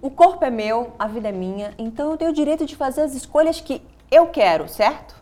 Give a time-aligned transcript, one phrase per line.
[0.00, 3.00] O corpo é meu, a vida é minha, então eu tenho o direito de fazer
[3.00, 5.16] as escolhas que eu quero, certo?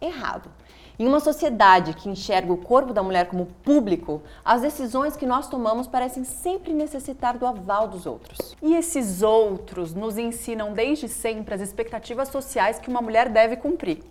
[0.00, 0.50] Errado.
[0.98, 5.48] Em uma sociedade que enxerga o corpo da mulher como público, as decisões que nós
[5.48, 8.54] tomamos parecem sempre necessitar do aval dos outros.
[8.62, 14.04] E esses outros nos ensinam desde sempre as expectativas sociais que uma mulher deve cumprir.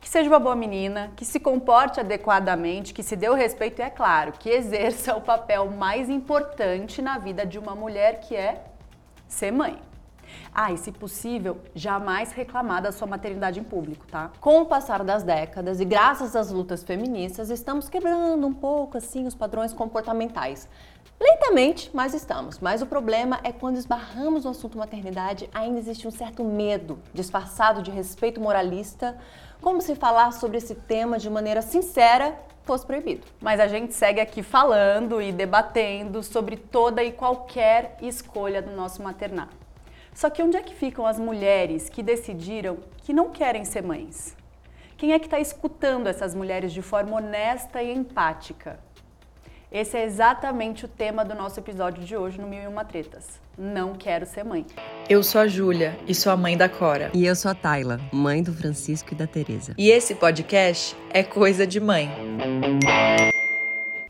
[0.00, 3.82] Que seja uma boa menina, que se comporte adequadamente, que se dê o respeito e,
[3.82, 8.64] é claro, que exerça o papel mais importante na vida de uma mulher, que é
[9.26, 9.80] ser mãe.
[10.54, 14.30] Ah, e se possível, jamais reclamar da sua maternidade em público, tá?
[14.40, 19.26] Com o passar das décadas e graças às lutas feministas, estamos quebrando um pouco assim
[19.26, 20.68] os padrões comportamentais.
[21.20, 22.60] Lentamente, mas estamos.
[22.60, 27.82] Mas o problema é quando esbarramos no assunto maternidade, ainda existe um certo medo, disfarçado
[27.82, 29.18] de respeito moralista,
[29.60, 33.26] como se falar sobre esse tema de maneira sincera fosse proibido.
[33.40, 39.02] Mas a gente segue aqui falando e debatendo sobre toda e qualquer escolha do nosso
[39.02, 39.48] maternar.
[40.14, 44.36] Só que onde é que ficam as mulheres que decidiram que não querem ser mães?
[44.96, 48.80] Quem é que está escutando essas mulheres de forma honesta e empática?
[49.70, 53.38] Esse é exatamente o tema do nosso episódio de hoje no Mil e Uma Tretas.
[53.56, 54.64] Não quero ser mãe.
[55.10, 57.10] Eu sou a Júlia e sou a mãe da Cora.
[57.12, 59.74] E eu sou a Tayla, mãe do Francisco e da Teresa.
[59.76, 62.10] E esse podcast é Coisa de Mãe.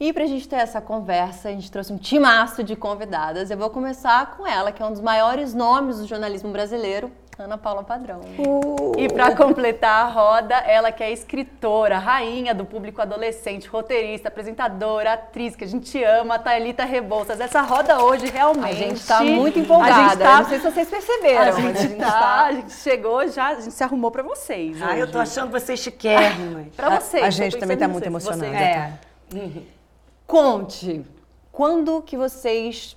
[0.00, 3.50] E para a gente ter essa conversa, a gente trouxe um timaço de convidadas.
[3.50, 7.56] Eu vou começar com ela, que é um dos maiores nomes do jornalismo brasileiro, Ana
[7.56, 8.20] Paula Padrão.
[8.36, 8.98] Uh.
[8.98, 15.12] E para completar a roda, ela que é escritora, rainha do público adolescente, roteirista, apresentadora,
[15.12, 17.38] atriz, que a gente ama, a Thalita Rebouças.
[17.38, 18.70] Essa roda hoje realmente...
[18.70, 19.94] A gente está muito empolgada.
[19.94, 20.40] A gente tá...
[20.40, 21.40] Não sei se vocês perceberam.
[21.40, 22.10] A gente, a gente, tá...
[22.10, 22.44] tá...
[22.46, 24.82] a gente chegou já, a gente se arrumou para vocês.
[24.82, 26.66] Ah, eu tô achando vocês chiquérrimos.
[26.74, 27.22] para vocês.
[27.22, 28.56] A, gente também tá muito emocionada.
[28.56, 28.98] É.
[29.32, 29.64] Uhum.
[30.26, 31.06] Conte,
[31.52, 32.96] quando que vocês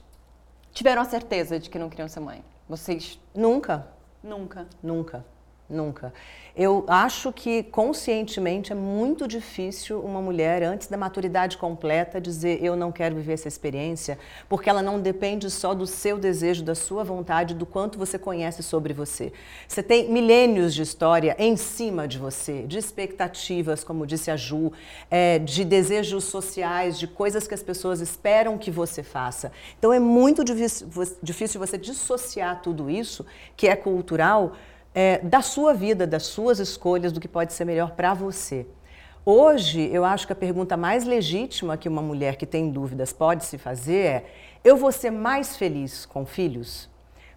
[0.73, 2.44] tiveram a certeza de que não queriam ser mãe?
[2.67, 3.86] Vocês nunca?
[4.23, 4.67] Nunca.
[4.83, 5.23] Nunca.
[5.71, 6.14] Nunca.
[6.54, 12.76] Eu acho que conscientemente é muito difícil uma mulher, antes da maturidade completa, dizer eu
[12.76, 17.05] não quero viver essa experiência, porque ela não depende só do seu desejo, da sua
[17.05, 19.32] vontade, do quanto você conhece sobre você.
[19.65, 24.73] Você tem milênios de história em cima de você, de expectativas, como disse a Ju,
[25.09, 29.53] é, de desejos sociais, de coisas que as pessoas esperam que você faça.
[29.80, 34.52] Então é muito difícil você dissociar tudo isso, que é cultural
[34.93, 38.65] é, da sua vida, das suas escolhas, do que pode ser melhor para você.
[39.23, 43.45] Hoje, eu acho que a pergunta mais legítima que uma mulher que tem dúvidas pode
[43.45, 44.25] se fazer é:
[44.63, 46.89] eu vou ser mais feliz com filhos?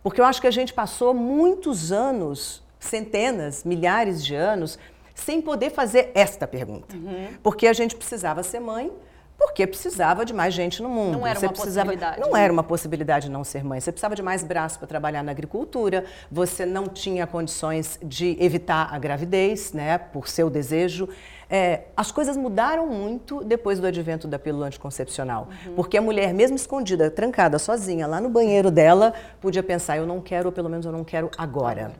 [0.02, 4.78] Porque eu acho que a gente passou muitos anos, centenas, milhares de anos,
[5.14, 6.94] sem poder fazer esta pergunta.
[6.96, 7.28] Uhum.
[7.42, 8.90] Porque a gente precisava ser mãe,
[9.38, 11.18] porque precisava de mais gente no mundo.
[11.18, 12.20] Não era você uma precisava, possibilidade.
[12.20, 13.80] Não era uma possibilidade não ser mãe.
[13.80, 18.92] Você precisava de mais braço para trabalhar na agricultura, você não tinha condições de evitar
[18.92, 21.08] a gravidez, né, por seu desejo.
[21.50, 25.48] É, as coisas mudaram muito depois do advento da pílula anticoncepcional.
[25.66, 25.74] Uhum.
[25.74, 30.20] Porque a mulher, mesmo escondida, trancada, sozinha, lá no banheiro dela, podia pensar, eu não
[30.20, 31.92] quero, ou pelo menos eu não quero agora.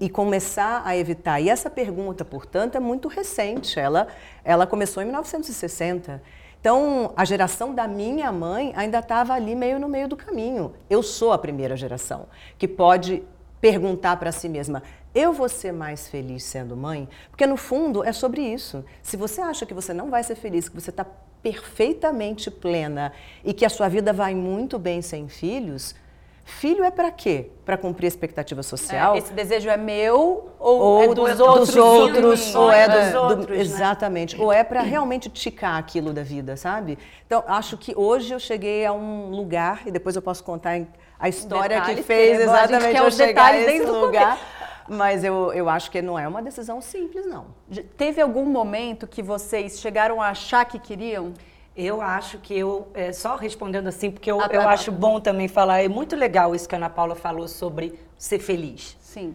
[0.00, 1.40] E começar a evitar.
[1.40, 3.78] E essa pergunta, portanto, é muito recente.
[3.78, 4.06] Ela,
[4.44, 6.22] ela começou em 1960.
[6.60, 10.74] Então, a geração da minha mãe ainda estava ali meio no meio do caminho.
[10.90, 12.26] Eu sou a primeira geração
[12.58, 13.22] que pode
[13.60, 14.82] perguntar para si mesma:
[15.14, 17.08] eu vou ser mais feliz sendo mãe?
[17.30, 18.84] Porque no fundo é sobre isso.
[19.02, 21.06] Se você acha que você não vai ser feliz, que você está
[21.42, 25.94] perfeitamente plena e que a sua vida vai muito bem sem filhos,
[26.50, 27.50] Filho é para quê?
[27.64, 29.14] Para cumprir a expectativa social?
[29.14, 31.76] É, esse desejo é meu ou, ou é dos, dos outros?
[31.76, 34.36] outros ou é, dos, outros, do, exatamente.
[34.36, 34.44] Né?
[34.44, 36.98] Ou é para realmente ticar aquilo da vida, sabe?
[37.24, 40.80] Então, acho que hoje eu cheguei a um lugar, e depois eu posso contar
[41.18, 44.38] a história detalhes, que fez exatamente eu chegar a esse lugar.
[44.88, 47.46] Mas eu, eu acho que não é uma decisão simples, não.
[47.96, 51.32] Teve algum momento que vocês chegaram a achar que queriam?
[51.82, 54.98] Eu acho que eu, é, só respondendo assim, porque eu, ah, eu tá, acho tá.
[54.98, 58.98] bom também falar, é muito legal isso que a Ana Paula falou sobre ser feliz.
[59.00, 59.34] Sim.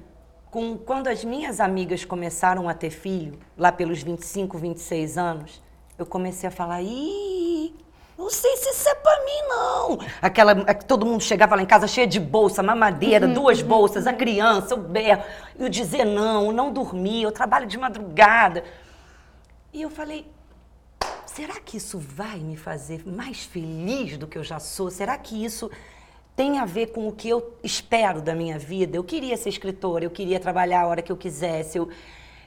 [0.51, 5.59] Com, quando as minhas amigas começaram a ter filho, lá pelos 25, 26 anos,
[5.97, 7.73] eu comecei a falar, ih,
[8.15, 9.99] não sei se isso é pra mim, não.
[10.21, 13.67] Aquela, é todo mundo chegava lá em casa cheia de bolsa, mamadeira, uhum, duas uhum,
[13.67, 14.11] bolsas, uhum.
[14.11, 15.23] a criança, o berro.
[15.57, 18.63] Eu dizer não, não dormir, eu trabalho de madrugada.
[19.73, 20.27] E eu falei,
[21.35, 24.89] será que isso vai me fazer mais feliz do que eu já sou?
[24.89, 25.69] Será que isso
[26.33, 28.95] tem a ver com o que eu espero da minha vida?
[28.95, 31.77] Eu queria ser escritora, eu queria trabalhar a hora que eu quisesse.
[31.77, 31.89] Eu...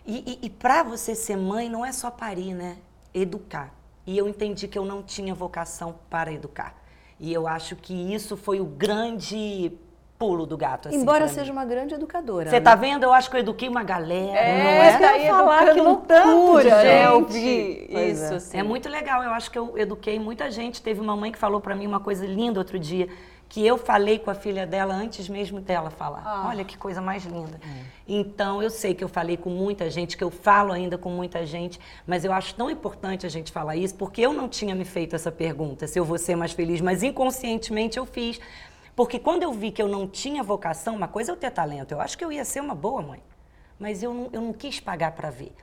[0.06, 2.79] E, e, e para você ser mãe, não é só parir, né?
[3.12, 3.75] Educar.
[4.06, 6.75] e eu entendi que eu não tinha vocação para educar.
[7.20, 9.70] E eu acho que isso foi o grande
[10.19, 10.88] pulo do gato.
[10.88, 12.50] Assim, Embora seja uma grande educadora.
[12.50, 12.61] Você né?
[12.61, 13.05] tá vendo?
[13.05, 14.38] Eu acho que eu eduquei uma galera.
[14.38, 14.88] É, não é?
[14.88, 16.88] isso que eu ia falar, que loucura, tanto?
[16.88, 17.32] Eu gente.
[17.32, 18.37] vi Pois isso, é.
[18.37, 18.59] assim.
[18.59, 20.82] É muito legal, eu acho que eu eduquei muita gente.
[20.82, 23.09] Teve uma mãe que falou pra mim uma coisa linda outro dia,
[23.49, 26.23] que eu falei com a filha dela antes mesmo dela falar.
[26.25, 26.47] Ah.
[26.49, 27.59] Olha que coisa mais linda.
[28.06, 31.47] Então, eu sei que eu falei com muita gente, que eu falo ainda com muita
[31.47, 34.85] gente, mas eu acho tão importante a gente falar isso, porque eu não tinha me
[34.85, 38.41] feito essa pergunta, se eu vou ser mais feliz, mas inconscientemente eu fiz.
[38.98, 41.92] Porque quando eu vi que eu não tinha vocação, uma coisa é eu ter talento,
[41.92, 43.22] eu acho que eu ia ser uma boa mãe,
[43.78, 45.54] mas eu não, eu não quis pagar para ver.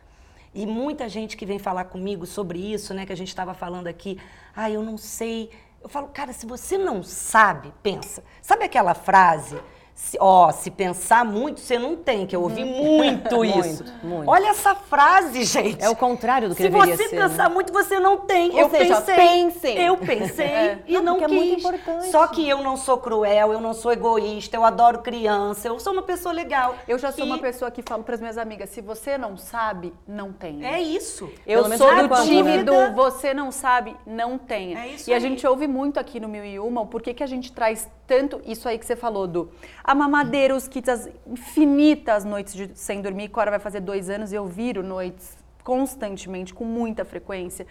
[0.54, 3.88] E muita gente que vem falar comigo sobre isso, né, que a gente estava falando
[3.88, 4.18] aqui,
[4.56, 5.52] ah, eu não sei.
[5.84, 8.24] Eu falo, cara, se você não sabe, pensa.
[8.42, 9.60] Sabe aquela frase?
[9.98, 13.82] Se, ó, se pensar muito, você não tem, que eu ouvi muito isso.
[13.86, 14.30] Muito, muito.
[14.30, 15.82] Olha essa frase, gente.
[15.82, 17.16] É o contrário do que Se deveria você ser.
[17.16, 17.56] pensar né?
[17.56, 18.52] muito, você não tem.
[18.52, 19.16] Ou eu seja, pensei.
[19.16, 19.78] pensem.
[19.82, 21.24] Eu pensei e Não, não, quis.
[21.24, 22.12] é muito importante.
[22.12, 25.94] Só que eu não sou cruel, eu não sou egoísta, eu adoro criança, eu sou
[25.94, 26.76] uma pessoa legal.
[26.90, 29.38] Eu já sou E uma pessoa que falo para as minhas amigas, se você não
[29.38, 30.66] sabe, não tem.
[30.66, 31.32] É isso.
[31.48, 34.78] Eu Pelo sou do enquanto, time do você não sabe, não tenha.
[34.78, 35.22] É isso e a aí.
[35.22, 38.40] gente ouve muito aqui no Mil e Uma o porquê que a gente traz tanto
[38.46, 39.50] isso aí que você falou do
[39.86, 43.30] a mamadeira, os kits, as infinitas noites de, sem dormir.
[43.30, 47.68] Cora vai fazer dois anos e eu viro noites constantemente, com muita frequência.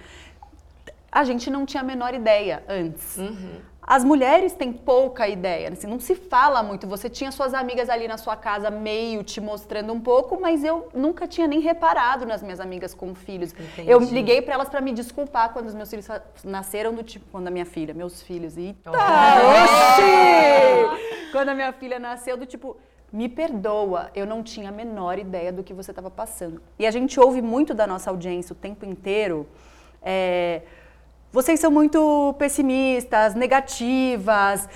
[1.11, 3.19] A gente não tinha a menor ideia antes.
[3.83, 6.87] As mulheres têm pouca ideia, assim, não se fala muito.
[6.87, 10.89] Você tinha suas amigas ali na sua casa meio te mostrando um pouco, mas eu
[10.95, 13.53] nunca tinha nem reparado nas minhas amigas com filhos.
[13.53, 13.91] Entendi.
[13.91, 16.09] Eu liguei para elas para me desculpar quando os meus filhos
[16.43, 19.05] nasceram do tipo, quando a minha filha, meus filhos, eita, oxi!
[21.35, 22.77] Quando a minha filha nasceu do tipo,
[23.13, 26.63] me perdoa, eu não tinha a menor ideia do que você estava passando.
[26.79, 29.45] E a gente ouve muito da nossa audiência o tempo inteiro.
[30.01, 30.63] é,
[31.33, 34.69] vocês são muito pessimistas, negativas,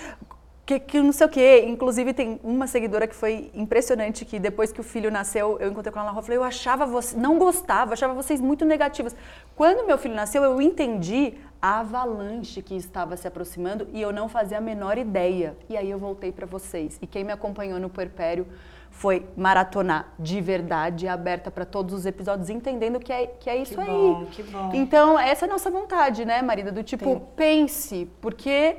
[0.69, 1.65] que, que não sei o quê.
[1.67, 5.91] Inclusive, tem uma seguidora que foi impressionante, que depois que o filho nasceu, eu encontrei
[5.91, 9.17] com ela na rua e falei, eu achava você, não gostava, achava vocês muito negativas.
[9.57, 14.29] Quando meu filho nasceu, eu entendi a avalanche que estava se aproximando e eu não
[14.29, 15.57] fazia a menor ideia.
[15.71, 16.99] E aí eu voltei para vocês.
[17.01, 18.47] E quem me acompanhou no puerpério
[18.91, 23.75] foi maratonar de verdade, aberta para todos os episódios, entendendo que é, que é isso
[23.75, 23.87] Que aí.
[23.87, 24.71] bom, que bom.
[24.75, 26.71] Então, essa é a nossa vontade, né, marida?
[26.71, 28.77] Do tipo, pense, porque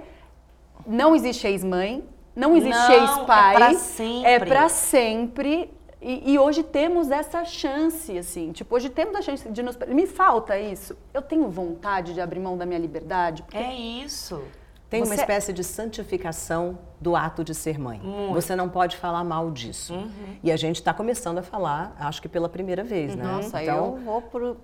[0.89, 2.03] não existe ex-mãe,
[2.36, 3.53] não existe ex-pai.
[3.53, 4.30] é pra sempre.
[4.30, 5.74] É pra sempre.
[6.01, 8.51] E, e hoje temos essa chance, assim.
[8.53, 9.77] Tipo, hoje temos a chance de nos.
[9.88, 10.97] Me falta isso.
[11.13, 13.44] Eu tenho vontade de abrir mão da minha liberdade.
[13.44, 14.41] porque É isso.
[14.89, 18.00] Tem uma Você- espécie de santificação do ato de ser mãe.
[18.00, 18.33] Muito.
[18.33, 19.94] Você não pode falar mal disso.
[20.42, 23.24] E a gente está começando a falar, acho que pela primeira vez, né?
[23.24, 24.57] Nossa, eu vou pro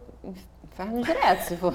[0.75, 1.73] inferno direto, se for.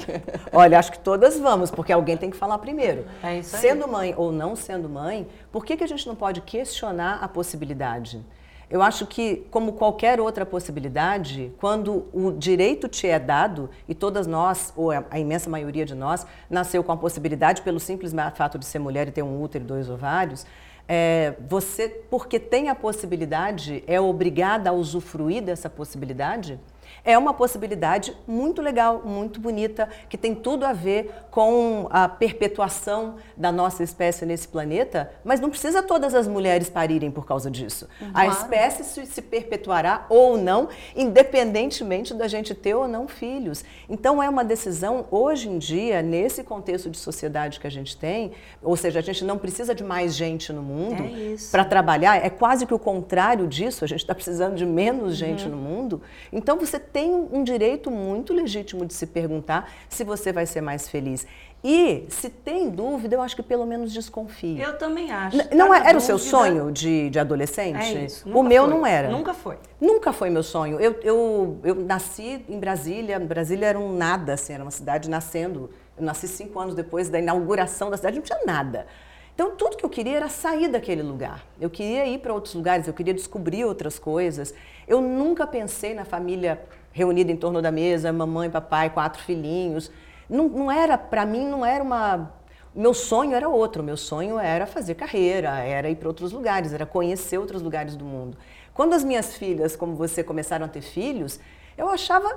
[0.52, 3.06] Olha, acho que todas vamos, porque alguém tem que falar primeiro.
[3.22, 3.62] É isso aí.
[3.62, 7.28] Sendo mãe ou não sendo mãe, por que, que a gente não pode questionar a
[7.28, 8.22] possibilidade?
[8.70, 14.26] Eu acho que, como qualquer outra possibilidade, quando o direito te é dado, e todas
[14.26, 18.64] nós, ou a imensa maioria de nós, nasceu com a possibilidade, pelo simples fato de
[18.64, 20.46] ser mulher e ter um útero e dois ovários,
[20.86, 26.58] é, você, porque tem a possibilidade, é obrigada a usufruir dessa possibilidade?
[27.04, 33.16] É uma possibilidade muito legal, muito bonita, que tem tudo a ver com a perpetuação
[33.36, 37.86] da nossa espécie nesse planeta, mas não precisa todas as mulheres parirem por causa disso.
[38.14, 43.64] A espécie se, perpetuará ou não, independentemente da gente ter ou não filhos.
[43.88, 48.32] Então é uma decisão, hoje em dia, nesse contexto de sociedade que a gente tem,
[48.62, 52.30] ou seja, a gente não precisa de mais gente no mundo É para trabalhar, é
[52.30, 56.00] quase que o contrário disso, a gente está precisando de menos gente no mundo.
[56.32, 60.88] Então você tem um direito muito legítimo de se perguntar se você vai ser mais
[60.88, 61.26] feliz.
[61.62, 64.60] E se tem dúvida, eu acho que pelo menos desconfie.
[64.60, 65.36] Eu também acho.
[65.36, 67.78] N- Não Tá é- era o seu sonho de, de adolescente?
[67.96, 68.28] É isso.
[68.28, 68.72] o meu foi.
[68.74, 69.08] não era.
[69.08, 69.56] Nunca foi.
[69.80, 70.78] Nunca foi meu sonho.
[70.78, 73.18] Eu, eu, eu nasci em Brasília.
[73.18, 75.70] Brasília era um nada, assim, era uma cidade nascendo.
[75.98, 78.86] Eu nasci cinco anos depois da inauguração da cidade, não tinha nada.
[79.34, 81.44] Então, tudo que eu queria era sair daquele lugar.
[81.60, 84.54] Eu queria ir para outros lugares, eu queria descobrir outras coisas.
[84.86, 86.60] Eu nunca pensei na família
[86.94, 89.90] reunida em torno da mesa, mamãe, papai, quatro filhinhos.
[90.30, 92.32] Não, não era, para mim, não era uma.
[92.74, 93.82] Meu sonho era outro.
[93.82, 98.04] Meu sonho era fazer carreira, era ir para outros lugares, era conhecer outros lugares do
[98.04, 98.38] mundo.
[98.72, 101.40] Quando as minhas filhas, como você, começaram a ter filhos,
[101.76, 102.28] eu achava.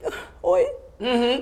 [0.40, 0.64] Oi.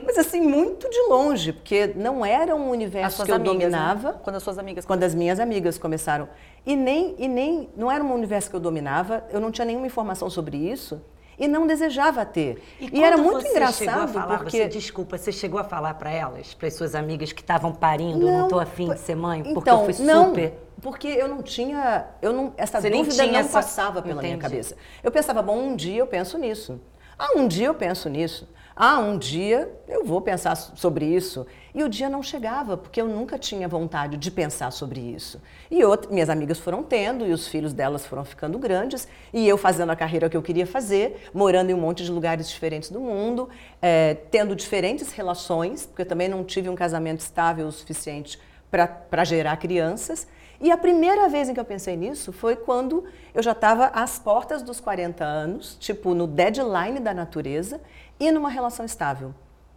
[0.04, 3.60] Mas assim, muito de longe, porque não era um universo que eu amigas, né?
[3.60, 6.26] dominava Quando as suas amigas quando as minhas amigas começaram.
[6.64, 9.86] E nem, e nem, não era um universo que eu dominava, eu não tinha nenhuma
[9.86, 11.02] informação sobre isso.
[11.42, 12.62] E não desejava ter.
[12.80, 15.64] E, E, era muito você chegou a engraçado falar, porque Você, desculpa, você chegou a
[15.64, 19.00] falar para elas, para as suas amigas que estavam parindo, não, Não, tô afim de
[19.00, 20.52] ser mãe, porque então, eu fui não, super...
[20.80, 24.34] porque eu não tinha, eu não, essa Você nem dúvida não essa- passava pela minha
[24.34, 24.40] Entendi.
[24.50, 24.76] cabeça.
[25.02, 26.80] Eu pensava, bom, um dia eu penso nisso.
[27.18, 28.48] Ah, um dia eu penso nisso.
[28.74, 31.46] Ah, um dia eu vou pensar so- sobre isso.
[31.74, 35.40] E o dia não chegava, porque eu nunca tinha vontade de pensar sobre isso.
[35.70, 39.56] E outra, minhas amigas foram tendo, e os filhos delas foram ficando grandes, e eu
[39.58, 43.00] fazendo a carreira que eu queria fazer, morando em um monte de lugares diferentes do
[43.00, 43.48] mundo,
[43.80, 48.38] eh, tendo diferentes relações, porque eu também não tive um casamento estável o suficiente
[48.70, 50.26] para gerar crianças.
[50.60, 54.18] E a primeira vez em que eu pensei nisso foi quando eu já estava às
[54.18, 57.80] portas dos 40 anos, tipo no deadline da natureza,
[58.22, 59.34] e numa relação estável.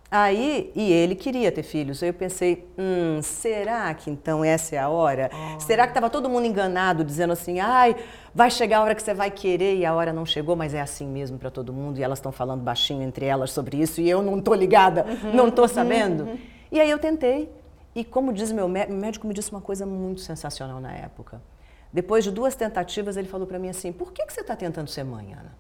[0.10, 2.02] Aí, e ele queria ter filhos.
[2.04, 5.32] Aí eu pensei, hum, será que então essa é a hora?
[5.60, 7.96] Será que estava todo mundo enganado, dizendo assim, ai,
[8.34, 10.80] vai chegar a hora que você vai querer e a hora não chegou, mas é
[10.80, 14.08] assim mesmo para todo mundo e elas estão falando baixinho entre elas sobre isso e
[14.08, 16.38] eu não tô ligada, não tô sabendo.
[16.72, 17.52] E aí eu tentei.
[17.96, 21.42] E como diz meu médico, me disse uma coisa muito sensacional na época.
[21.92, 24.90] Depois de duas tentativas, ele falou para mim assim: por que, que você está tentando
[24.90, 25.56] ser mãe, Ana?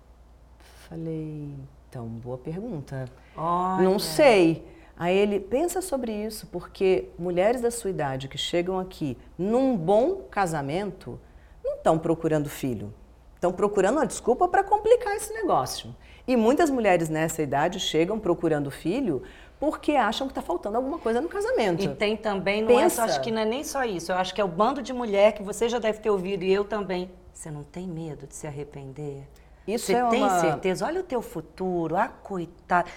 [0.89, 1.55] Falei,
[1.95, 3.05] então, boa pergunta.
[3.37, 3.81] Olha.
[3.81, 4.67] Não sei.
[4.97, 10.23] Aí ele pensa sobre isso, porque mulheres da sua idade que chegam aqui num bom
[10.29, 11.17] casamento
[11.63, 12.93] não estão procurando filho.
[13.33, 15.95] Estão procurando uma desculpa para complicar esse negócio.
[16.27, 19.23] E muitas mulheres nessa idade chegam procurando filho
[19.57, 21.81] porque acham que está faltando alguma coisa no casamento.
[21.81, 23.03] E tem também, não é só, Pensa.
[23.05, 25.31] acho que não é nem só isso, eu acho que é o bando de mulher
[25.31, 27.09] que você já deve ter ouvido e eu também.
[27.31, 29.27] Você não tem medo de se arrepender?
[29.67, 30.85] Isso você é tem uma- certeza?
[30.85, 32.87] Olha o teu futuro, ah, coitada.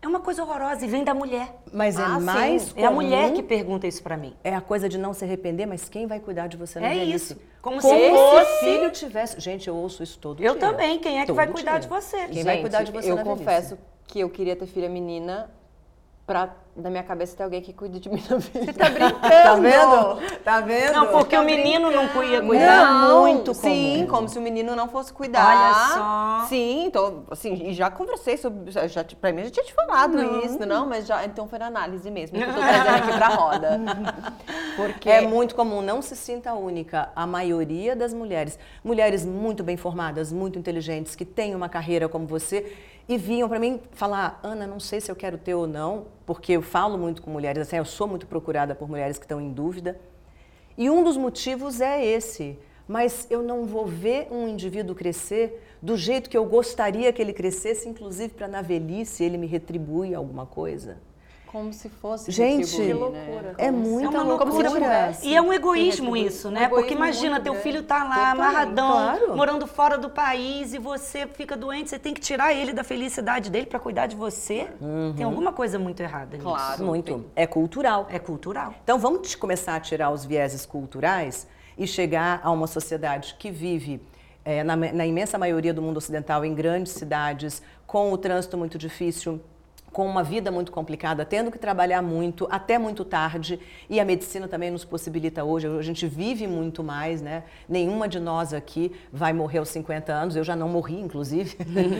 [0.00, 1.56] É uma coisa horrorosa e vem da mulher.
[1.72, 2.24] Mas é Ah, sim.
[2.24, 4.32] mais É a comum- mulher que pergunta isso pra mim.
[4.44, 6.90] É a coisa de não se arrepender, mas quem vai cuidar de você na É
[6.94, 7.32] velhice?
[7.34, 7.42] isso.
[7.60, 9.40] Como Como se fosse- filho tivesse...
[9.40, 10.60] Gente, eu ouço isso todo Eu dia.
[10.60, 11.00] também.
[11.00, 11.80] Quem é que Todo vai cuidar dia.
[11.80, 12.16] de você?
[12.28, 13.38] Quem vai Gente, cuidar de você Eu na velhice?
[13.44, 15.50] confesso que eu queria ter filha menina
[16.28, 18.66] pra, na minha cabeça, ter alguém que cuide de mim na vida.
[18.66, 19.18] Você Tá brincando?
[19.48, 20.38] Tá vendo?
[20.44, 20.92] Tá vendo?
[20.92, 22.84] Não, porque o menino não ia cuidar.
[22.84, 24.06] Não, muito Sim, comum.
[24.06, 25.46] como se o menino não fosse cuidar.
[25.56, 25.74] Olha
[26.42, 26.48] só.
[26.48, 28.82] Sim, tô, assim, e já conversei sobre já,
[29.18, 32.10] pra mim, eu já tinha te falado isso, não, mas já, então foi na análise
[32.10, 33.80] mesmo, que eu tô trazendo aqui pra roda.
[34.76, 37.08] Porque É muito comum, não se sinta única.
[37.16, 42.26] A maioria das mulheres, mulheres muito bem formadas, muito inteligentes, que têm uma carreira como
[42.26, 42.70] você,
[43.08, 46.52] e vinham para mim falar: Ana, não sei se eu quero ter ou não, porque
[46.52, 49.50] eu falo muito com mulheres, assim, eu sou muito procurada por mulheres que estão em
[49.50, 49.98] dúvida.
[50.76, 52.58] E um dos motivos é esse.
[52.86, 57.34] Mas eu não vou ver um indivíduo crescer do jeito que eu gostaria que ele
[57.34, 60.96] crescesse, inclusive para na velhice ele me retribui alguma coisa.
[61.50, 62.94] Como se fosse Gente, que né?
[62.94, 63.54] loucura.
[63.58, 64.68] É muita é uma loucura.
[64.70, 65.12] loucura.
[65.22, 66.68] E é um egoísmo isso, Um né?
[66.68, 67.62] Porque egoísmo imagina, muito teu grande.
[67.68, 68.40] filho tá lá, Totalmente.
[68.40, 69.36] amarradão, Claro.
[69.36, 73.50] morando fora do país e você fica doente, você tem que tirar ele da felicidade
[73.50, 74.68] dele pra cuidar de você.
[75.16, 76.48] Tem alguma coisa muito errada nisso.
[76.48, 76.84] Claro.
[76.84, 77.24] Muito.
[77.34, 78.06] É cultural.
[78.10, 78.74] É cultural.
[78.84, 83.50] Então vamos te- começar a tirar os vieses culturais e chegar a uma sociedade que
[83.50, 84.02] vive,
[84.44, 88.76] eh, na, na imensa maioria do mundo ocidental, em grandes cidades, com o trânsito muito
[88.76, 89.40] difícil,
[89.98, 93.58] com uma vida muito complicada, tendo que trabalhar muito, até muito tarde,
[93.90, 97.42] e a medicina também nos possibilita hoje, a gente vive muito mais, né?
[97.68, 101.56] Nenhuma de nós aqui vai morrer aos 50 anos, eu já não morri, inclusive.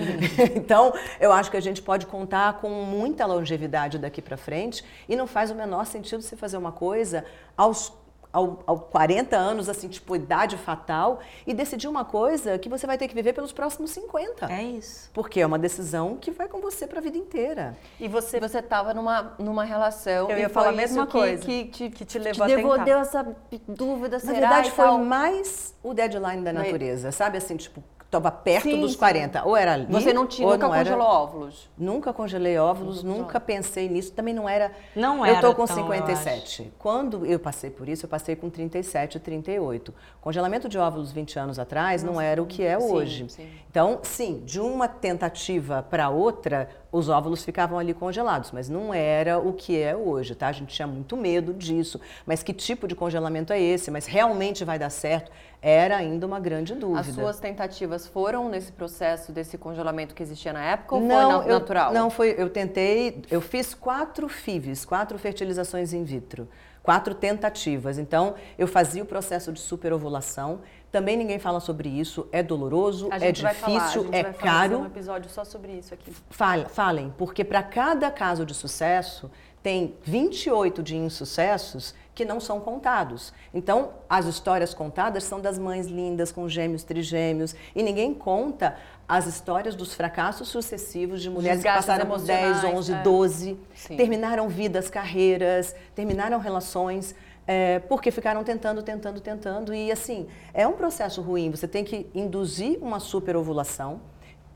[0.54, 5.16] então, eu acho que a gente pode contar com muita longevidade daqui para frente, e
[5.16, 7.24] não faz o menor sentido você fazer uma coisa
[7.56, 7.92] aos
[8.32, 12.98] ao, ao 40 anos, assim, tipo, idade fatal, e decidir uma coisa que você vai
[12.98, 14.52] ter que viver pelos próximos 50.
[14.52, 15.10] É isso.
[15.12, 17.76] Porque é uma decisão que vai com você para a vida inteira.
[17.98, 20.30] E você Você tava numa, numa relação.
[20.30, 22.84] Eu ia falar a mesma que, coisa, Que, te, que te levou a deu, tentar.
[22.84, 24.32] deu essa dúvida, Na será?
[24.40, 27.38] verdade, e foi mais o deadline da natureza, sabe?
[27.38, 28.98] Assim, tipo, estava perto Sim, dos sim.
[28.98, 29.44] 40.
[29.44, 31.70] Ou era ali, Você não tinha, nunca não era- congelou óvulos.
[31.76, 34.12] Nunca congelei óvulos, nunca pensei nisso.
[34.12, 34.72] Também não era.
[34.96, 36.72] Não Eu era tô com tão, eu 57.
[36.78, 39.92] Quando eu passei por isso, eu passei com 37, 38.
[40.22, 43.26] Congelamento de óvulos 20 anos atrás não era o que é sim, hoje.
[43.28, 43.46] sim.
[43.70, 49.38] Então, sim, de uma tentativa para outra, os óvulos ficavam ali congelados, mas não era
[49.38, 50.48] o que é hoje, tá?
[50.48, 52.00] A gente tinha muito medo disso.
[52.24, 53.90] Mas que tipo de congelamento é esse?
[53.90, 55.30] Mas realmente vai dar certo?
[55.60, 57.00] Era ainda uma grande dúvida.
[57.00, 61.44] As suas tentativas foram nesse processo desse congelamento que existia na época ou não, foi
[61.44, 61.92] na- eu, natural?
[61.92, 62.34] Não, foi.
[62.38, 63.22] Eu tentei.
[63.30, 66.48] Eu fiz quatro FIVs, quatro fertilizações in vitro,
[66.82, 67.98] quatro tentativas.
[67.98, 70.60] Então, eu fazia o processo de superovulação.
[70.92, 72.28] Também ninguém fala sobre isso.
[72.30, 74.78] É doloroso, a é gente vai falar, a difícil, gente é vai fazer caro.
[74.78, 76.12] um episódio só sobre isso aqui.
[76.30, 79.28] Fale- Falem, porque para cada caso de sucesso,
[79.62, 83.32] tem 28 de insucessos que não são contados.
[83.54, 89.26] Então, as histórias contadas são das mães lindas com gêmeos, trigêmeos, e ninguém conta as
[89.26, 93.02] histórias dos fracassos sucessivos de mulheres que passaram por 10, emocionais, 11, é.
[93.02, 93.96] 12, Sim.
[93.96, 97.14] terminaram vidas, carreiras, terminaram relações,
[97.46, 99.72] é, porque ficaram tentando, tentando, tentando.
[99.72, 101.52] E assim, é um processo ruim.
[101.52, 104.00] Você tem que induzir uma superovulação.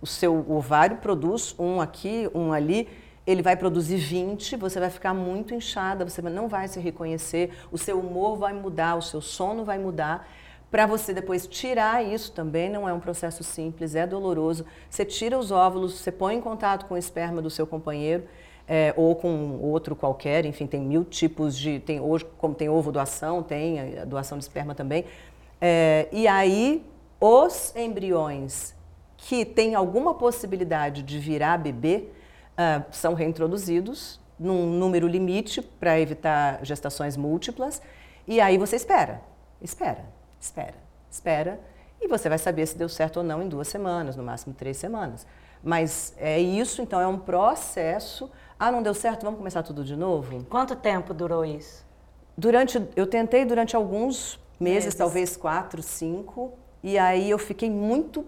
[0.00, 2.88] O seu ovário produz um aqui, um ali.
[3.26, 7.78] Ele vai produzir 20, você vai ficar muito inchada, você não vai se reconhecer, o
[7.78, 10.28] seu humor vai mudar, o seu sono vai mudar.
[10.70, 14.64] Para você depois tirar isso também não é um processo simples, é doloroso.
[14.88, 18.24] Você tira os óvulos, você põe em contato com o esperma do seu companheiro
[18.66, 21.78] é, ou com outro qualquer, enfim, tem mil tipos de.
[21.80, 25.04] Tem, hoje, como tem ovo doação, tem a doação de esperma também.
[25.60, 26.84] É, e aí,
[27.20, 28.74] os embriões
[29.16, 32.06] que têm alguma possibilidade de virar bebê
[32.56, 37.80] ah, são reintroduzidos num número limite para evitar gestações múltiplas.
[38.26, 39.20] E aí você espera,
[39.60, 40.04] espera,
[40.40, 40.74] espera,
[41.10, 41.60] espera.
[42.00, 44.76] E você vai saber se deu certo ou não em duas semanas, no máximo três
[44.76, 45.26] semanas.
[45.62, 48.28] Mas é isso, então é um processo.
[48.58, 50.44] Ah, não deu certo, vamos começar tudo de novo?
[50.50, 51.84] Quanto tempo durou isso?
[52.36, 54.94] Durante, eu tentei durante alguns meses, Meses.
[54.94, 58.24] talvez quatro, cinco, e aí eu fiquei muito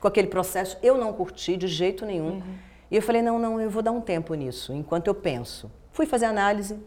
[0.00, 0.78] com aquele processo.
[0.82, 2.42] Eu não curti de jeito nenhum.
[2.90, 5.70] E eu falei, não, não, eu vou dar um tempo nisso, enquanto eu penso.
[5.92, 6.78] Fui fazer análise.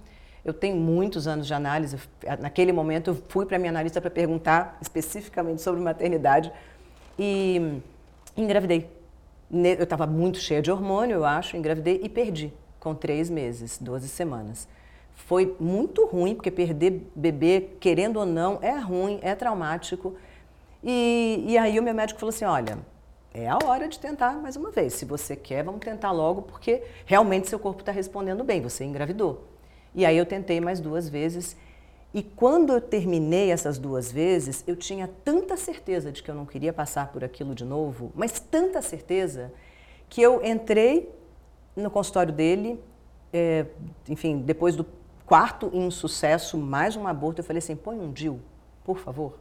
[0.43, 1.97] Eu tenho muitos anos de análise.
[2.39, 6.51] Naquele momento eu fui para minha analista para perguntar especificamente sobre maternidade
[7.17, 7.81] e
[8.35, 8.89] engravidei.
[9.51, 14.07] Eu estava muito cheia de hormônio, eu acho, engravidei e perdi com três meses, 12
[14.07, 14.67] semanas.
[15.15, 20.15] Foi muito ruim, porque perder bebê, querendo ou não, é ruim, é traumático.
[20.83, 22.77] E, e aí o meu médico falou assim, olha,
[23.37, 24.93] é a hora de tentar mais uma vez.
[24.93, 29.45] Se você quer, vamos tentar logo, porque realmente seu corpo está respondendo bem, você engravidou.
[29.93, 31.55] E aí eu tentei mais duas vezes.
[32.13, 36.47] E quando eu terminei essas duas vezes, eu tinha tanta certeza de que eu não
[36.47, 39.53] queria passar por aquilo de novo, mas tanta certeza,
[40.09, 41.13] que eu entrei
[41.75, 42.81] no consultório dele,
[43.31, 43.67] é,
[44.09, 44.85] enfim, depois do
[45.27, 48.41] quarto insucesso, mais um aborto, eu falei assim, põe um DIU,
[48.83, 49.37] por favor.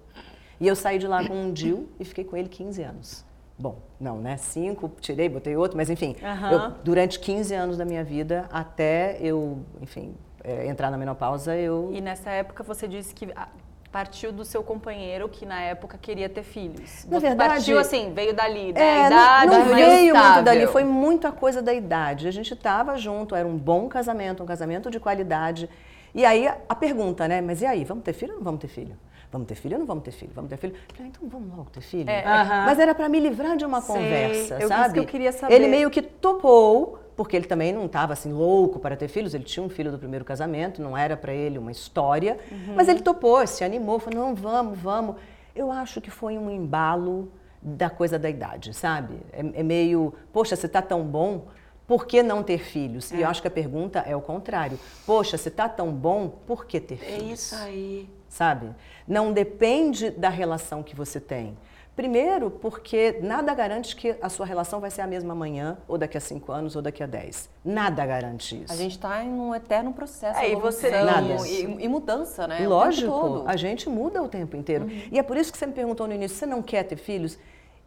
[0.60, 3.25] E eu saí de lá com um DIU e fiquei com ele 15 anos.
[3.58, 4.36] Bom, não, né?
[4.36, 6.52] Cinco, tirei, botei outro, mas enfim, Aham.
[6.52, 10.14] eu- durante 15 anos da minha vida, até eu, enfim,
[10.44, 11.90] é, entrar na menopausa, eu...
[11.94, 13.48] E nessa época você disse que ah,
[13.90, 17.06] partiu do seu companheiro que na época queria ter filhos.
[17.08, 20.42] Na verdade- partiu assim, veio dali, da É, idade, não, não veio muito estável.
[20.44, 22.28] dali, foi muito a coisa da idade.
[22.28, 25.70] A gente estava junto, era um bom casamento, um casamento de qualidade.
[26.14, 27.40] E aí a, a pergunta, né?
[27.40, 28.96] Mas e aí, vamos ter filho ou não vamos ter filho?
[29.32, 30.32] Vamos ter filho ou não vamos ter filho?
[30.34, 30.74] Vamos ter filho?
[30.88, 32.08] Eu Falei, então vamos logo ter filho.
[32.08, 32.22] É.
[32.24, 34.94] Mas era para me livrar de uma Sei, conversa, eu- sabe?
[34.94, 35.54] que eu queria saber.
[35.54, 39.34] Ele meio que topou, porque ele também não estava assim louco para ter filhos.
[39.34, 42.38] Ele tinha um filho do primeiro casamento, não era para ele uma história.
[42.50, 42.74] Uhum.
[42.76, 45.16] Mas ele topou, se animou, falou: não, vamos, vamos.
[45.54, 47.30] Eu acho que foi um embalo
[47.62, 49.16] da coisa da idade, sabe?
[49.32, 51.46] É, é meio, poxa, você tá tão bom,
[51.86, 53.10] por que não ter filhos?
[53.12, 53.16] É.
[53.16, 54.78] E eu acho que a pergunta é o contrário.
[55.06, 57.40] Poxa, você tá tão bom, por que ter É filhos?
[57.52, 58.08] isso aí.
[58.28, 58.68] sabe?
[59.06, 61.56] Não depende da relação que você tem.
[61.94, 66.18] Primeiro, porque nada garante que a sua relação vai ser a mesma amanhã, ou daqui
[66.18, 67.48] a cinco anos, ou daqui a dez.
[67.64, 68.70] Nada garante isso.
[68.70, 70.38] A gente está em um eterno processo.
[70.38, 71.48] É, e evolução você- Nada.
[71.48, 72.56] E, e mudança, né?
[72.56, 73.40] O tempo Lógico, todo.
[73.40, 73.48] Uhum.
[73.48, 74.86] a gente muda o tempo inteiro.
[75.10, 77.38] E é por isso que você me perguntou no início, você não quer ter filhos?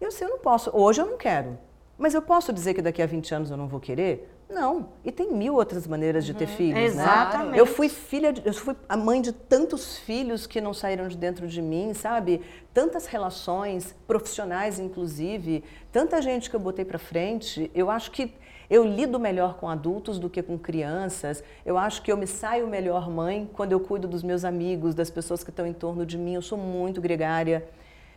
[0.02, 0.72] Eu sei, eu não posso.
[0.76, 1.56] Hoje eu não quero.
[1.96, 4.28] Mas eu posso dizer que daqui a 20 anos eu não vou querer?
[4.50, 4.90] Não.
[5.06, 6.86] E tem mil outras maneiras de ter filhos, né?
[6.86, 7.58] Exatamente.
[7.60, 11.16] Eu fui filha, de- eu fui a mãe de tantos filhos que não saíram de
[11.16, 12.42] dentro de mim, sabe?
[12.74, 17.70] Tantas relações profissionais, inclusive, tanta gente que eu botei para frente.
[17.76, 18.34] Eu acho que
[18.70, 21.44] eu lido melhor com adultos do que com crianças.
[21.66, 25.10] Eu acho que eu me saio melhor mãe quando eu cuido dos meus amigos, das
[25.12, 26.34] pessoas que estão em torno de mim.
[26.36, 27.68] Eu sou muito gregária.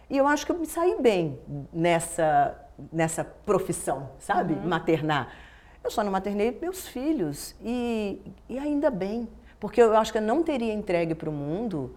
[0.08, 1.38] E eu acho que eu me saí bem
[1.72, 2.54] nessa,
[2.92, 4.54] nessa profissão, sabe?
[4.54, 5.28] Maternar.
[5.84, 7.54] Eu só não maternei meus filhos.
[7.62, 9.28] E, e ainda bem.
[9.58, 11.94] Porque eu acho que eu não teria entregue para o mundo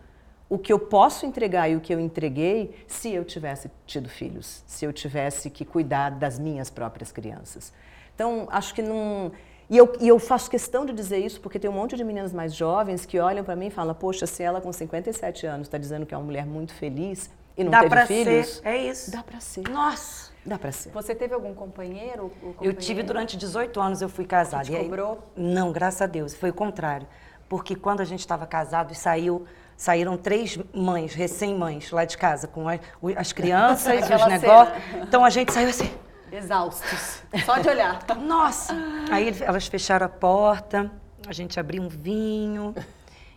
[0.48, 4.64] o que eu posso entregar e o que eu entreguei se eu tivesse tido filhos,
[4.68, 7.74] se eu tivesse que cuidar das minhas próprias crianças.
[8.14, 9.32] Então, acho que não.
[9.68, 12.32] E eu, e eu faço questão de dizer isso porque tem um monte de meninas
[12.32, 15.78] mais jovens que olham para mim e falam: Poxa, se ela com 57 anos está
[15.78, 18.68] dizendo que é uma mulher muito feliz e não Dá teve pra filhos, ser.
[18.68, 19.12] É isso.
[19.12, 19.68] dá para ser.
[19.70, 20.35] Nossa.
[20.46, 20.92] Dá para ser.
[20.92, 22.32] Você teve algum companheiro?
[22.44, 24.64] ou Eu tive durante 18 anos, eu fui casada.
[24.66, 25.24] Que E aí- cobrou?
[25.36, 26.36] Não, graças a Deus.
[26.36, 27.08] Foi o contrário.
[27.50, 32.48] Porque quando a gente estava casado e saiu, saíram três mães, recém-mães, lá de casa,
[32.48, 32.80] com as,
[33.18, 34.78] as crianças, os negócios.
[35.02, 35.90] Então a gente saiu assim.
[36.32, 37.22] Exaustos.
[37.46, 38.00] Só de olhar.
[38.22, 38.74] Nossa!
[39.12, 40.92] Aí elas fecharam a porta,
[41.28, 42.74] a gente abriu um vinho.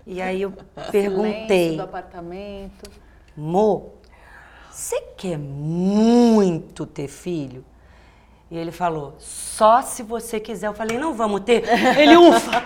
[0.06, 2.90] E aí eu Silêncio perguntei, do apartamento.
[3.36, 3.92] Mo,
[4.78, 7.64] você quer muito ter filho?
[8.48, 10.68] E ele falou, só se você quiser.
[10.68, 11.64] Eu falei, não vamos ter.
[11.98, 12.64] Ele, ufa!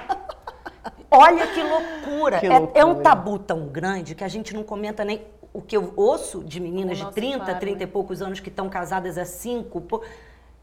[1.10, 2.38] Olha que loucura.
[2.38, 3.02] Que É- É, um loucura.
[3.02, 5.22] tabu tão grande que a gente não comenta nem
[5.54, 7.84] o que eu ouço de meninas O de nosso 30, par, 30 né?
[7.84, 9.80] e poucos anos que estão casadas há cinco.
[9.80, 10.02] pô.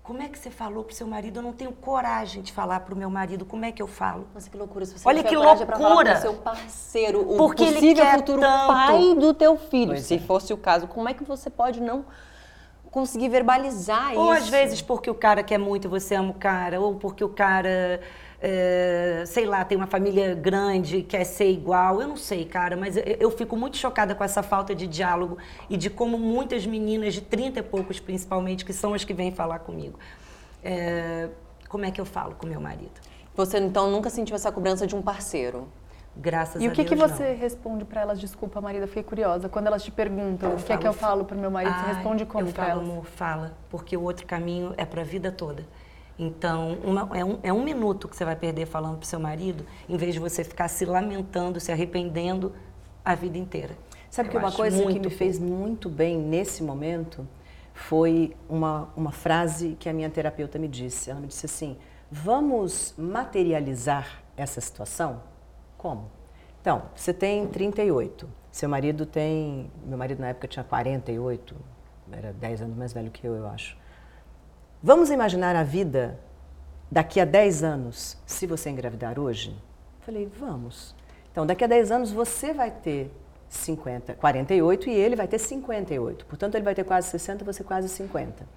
[0.09, 1.37] Como é que você falou pro seu marido?
[1.37, 3.45] Eu não tenho coragem de falar pro meu marido.
[3.45, 4.27] Como é que eu falo?
[4.33, 4.83] Nossa, que loucura.
[4.83, 6.11] Se você Olha que coragem pra falar loucura.
[6.13, 8.67] com o seu parceiro, o Porque ele possível quer futuro tanto.
[8.73, 10.19] pai do teu filho, Pois se é.
[10.19, 12.05] fosse o caso, como é que você pode não
[12.89, 14.45] conseguir verbalizar Ou isso?
[14.45, 17.29] às vezes porque o cara quer muito e você ama o cara, ou porque o
[17.29, 18.01] cara,
[18.41, 22.02] é, sei lá, tem uma família grande e quer ser igual.
[22.02, 25.38] Eu não sei, cara, mas eu, eu fico muito chocada com essa falta de diálogo
[25.69, 29.32] e de como muitas meninas de 30 e poucos, principalmente, que são as que vêm
[29.32, 29.99] falar comigo.
[30.63, 31.30] É,
[31.67, 32.99] como é que eu falo com meu marido?
[33.36, 35.67] Você então nunca sentiu essa cobrança de um parceiro?
[36.15, 36.89] Graças E a o que, Deus.
[36.89, 37.38] que você não.
[37.38, 38.19] responde pra elas?
[38.19, 39.47] Desculpa, Marida, fiquei curiosa.
[39.47, 41.73] Quando elas te perguntam Eu o que é que falo, eu falo pro meu marido,
[41.78, 42.84] você Ai, responde como Eu falo, elas?
[42.84, 45.65] amor, fala, porque o outro caminho é para a vida toda.
[46.19, 49.65] Então, uma- é, um, é um minuto que você vai perder falando pro seu marido,
[49.88, 52.51] em vez de você ficar se lamentando, se arrependendo
[53.05, 53.75] a vida inteira.
[54.10, 57.25] Sabe Eu que uma coisa que me fez muito bem nesse momento
[57.73, 61.10] foi uma, uma frase que a minha terapeuta me disse.
[61.10, 61.77] Ela me disse assim:
[62.12, 65.21] vamos materializar essa situação?
[65.77, 66.10] Como?
[66.60, 69.71] Então, você tem 38, seu marido tem.
[69.86, 71.55] Meu marido na época tinha 48,
[72.12, 73.77] era 10 anos mais velho que eu, eu acho.
[74.81, 76.17] Vamos imaginar a vida
[76.89, 79.53] daqui a 10 anos, se você engravidar hoje?
[79.99, 80.95] Falei, vamos.
[81.29, 83.11] Então, daqui a 10 anos você vai ter
[83.49, 86.25] 50, 48 e ele vai ter 58.
[86.25, 88.47] Portanto, ele vai ter quase 60, você quase 50.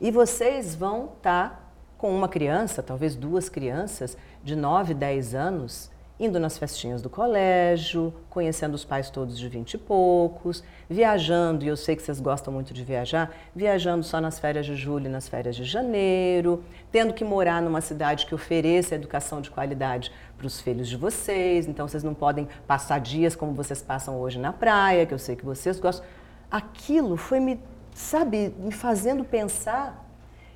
[0.00, 6.40] E vocês vão estar com uma criança, talvez duas crianças, de 9, 10 anos, indo
[6.40, 11.76] nas festinhas do colégio, conhecendo os pais todos de 20 e poucos, viajando, e eu
[11.76, 15.28] sei que vocês gostam muito de viajar, viajando só nas férias de julho e nas
[15.28, 20.60] férias de janeiro, tendo que morar numa cidade que ofereça educação de qualidade para os
[20.60, 25.04] filhos de vocês, então vocês não podem passar dias como vocês passam hoje na praia,
[25.04, 26.06] que eu sei que vocês gostam.
[26.50, 27.60] Aquilo foi me,
[27.92, 30.04] sabe, me fazendo pensar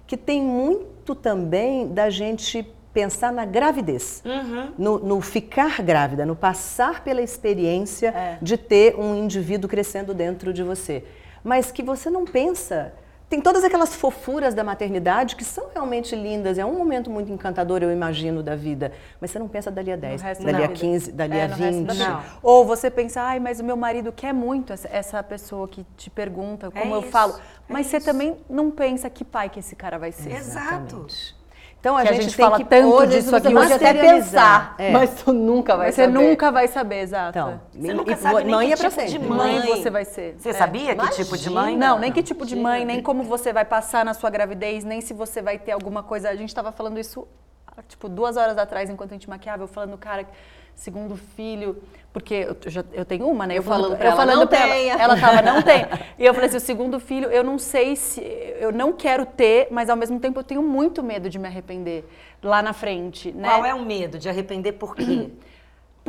[0.07, 4.22] que tem muito também da gente pensar na gravidez,
[4.76, 10.62] no, no ficar grávida, no passar pela experiência de ter um indivíduo crescendo dentro de
[10.62, 11.05] você.
[11.42, 12.92] Mas que você não pensa.
[13.31, 17.81] Tem todas aquelas fofuras da maternidade que são realmente lindas, é um momento muito encantador,
[17.81, 18.90] eu imagino, da vida.
[19.20, 20.81] Mas você não pensa dali a 10, resto dali da a vida.
[20.81, 22.05] 15, dali É, a no resto da 20.
[22.07, 22.20] vida.
[22.42, 26.72] Ou você pensa, ai, mas o meu marido quer muito essa, pessoa que te pergunta,
[26.72, 27.35] como eu isso, falo.
[27.35, 28.07] é Mas você isso.
[28.07, 30.33] também não pensa que pai que esse cara vai ser.
[30.33, 31.07] Exato.
[31.07, 31.39] Exatamente.
[31.81, 33.73] Então a Que a gente, gente tem fala que tanto hoje disso você aqui, Pode
[33.73, 34.90] até pensar, É.
[34.93, 36.12] mas tu nunca vai Mas você saber.
[36.19, 37.31] nunca vai saber, exato.
[37.38, 39.66] Então, Você e- nunca sabe nem mãe que é pra tipo de mãe mãe.
[39.83, 40.35] você vai ser.
[40.38, 40.53] Você É.
[40.53, 41.77] sabia que tipo de mãe?
[41.79, 42.93] Não, nem que tipo de mãe, imagina.
[42.93, 46.29] nem como você vai passar na sua gravidez, nem se você vai ter alguma coisa.
[46.29, 47.27] A gente tava falando isso,
[47.88, 50.27] tipo, duas horas atrás, enquanto a gente maquiava, eu falando, cara,
[50.75, 51.79] segundo filho,
[52.12, 53.57] porque eu, já, eu tenho uma, né?
[53.57, 55.87] Eu falando pra eu ela, falando "Não pra tenha." ela, ela tava, não tem.
[56.18, 58.20] E eu falei assim, o segundo filho, eu não sei se,
[58.59, 62.05] eu não quero ter, mas ao mesmo tempo eu tenho muito medo de me arrepender
[62.42, 63.49] lá na frente, né?
[63.49, 65.31] Qual é o medo de arrepender por quê?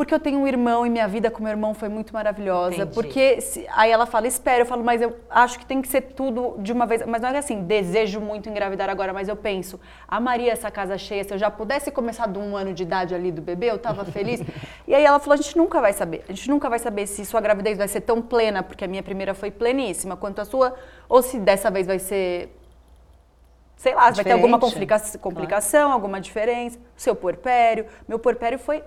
[0.02, 2.74] Porque eu tenho um irmão e minha vida com meu irmão foi muito maravilhosa.
[2.78, 2.92] Entendi.
[2.96, 6.02] Porque se- aí ela fala, espera, eu falo, mas eu acho que tem que ser
[6.02, 7.06] tudo de uma vez.
[7.06, 11.24] Mas não é assim, desejo muito engravidar agora, mas eu penso, amaria essa casa cheia,
[11.24, 14.04] se eu já pudesse começar de um ano de idade ali do bebê, eu tava
[14.04, 14.42] feliz.
[14.88, 16.24] e aí ela falou, a gente nunca vai saber.
[16.28, 19.04] A gente nunca vai saber se sua gravidez vai ser tão plena, porque a minha
[19.04, 20.74] primeira foi pleníssima, quanto a sua,
[21.08, 22.58] ou se dessa vez vai ser
[23.76, 24.88] sei lá, vai ter alguma Diferente.
[24.90, 26.80] complica- complicação, alguma diferença.
[26.96, 27.86] Seu porpério.
[28.08, 28.84] Meu porpério foi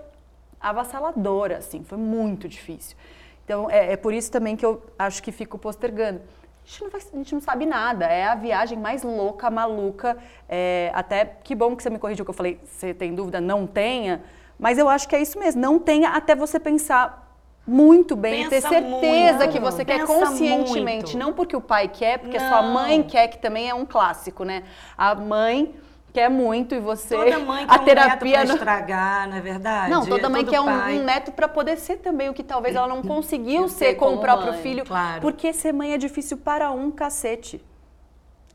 [0.69, 2.95] avassalador, assim, foi muito difícil.
[3.43, 6.19] Então, é, é por isso também que eu acho que fico postergando.
[6.19, 10.17] A gente, não vai- a gente não sabe nada, é a viagem mais louca, maluca.
[10.49, 13.39] é, até que bom que você me corrigiu, que eu falei, você tem dúvida?
[13.39, 14.23] Não tenha.
[14.57, 17.23] Mas eu acho que é isso mesmo, não tenha até você pensar
[17.67, 21.17] muito bem, Pensa ter certeza muito, que você quer conscientemente, muito.
[21.17, 22.73] não porque o pai quer, porque a sua Não.
[22.73, 24.63] mãe quer, que também é um clássico, né?
[24.97, 25.75] A mãe
[26.15, 29.35] quer muito e você Toda mãe a quer um neto terapia pra não- estragar, não
[29.37, 29.91] é verdade?
[29.91, 30.65] não, toda mãe Todo quer um,
[31.01, 34.19] um neto para poder ser também o que talvez ela não conseguiu ser com o
[34.19, 34.85] próprio mãe, filho.
[34.85, 35.21] claro.
[35.21, 37.63] Porque ser mãe é difícil para um cacete.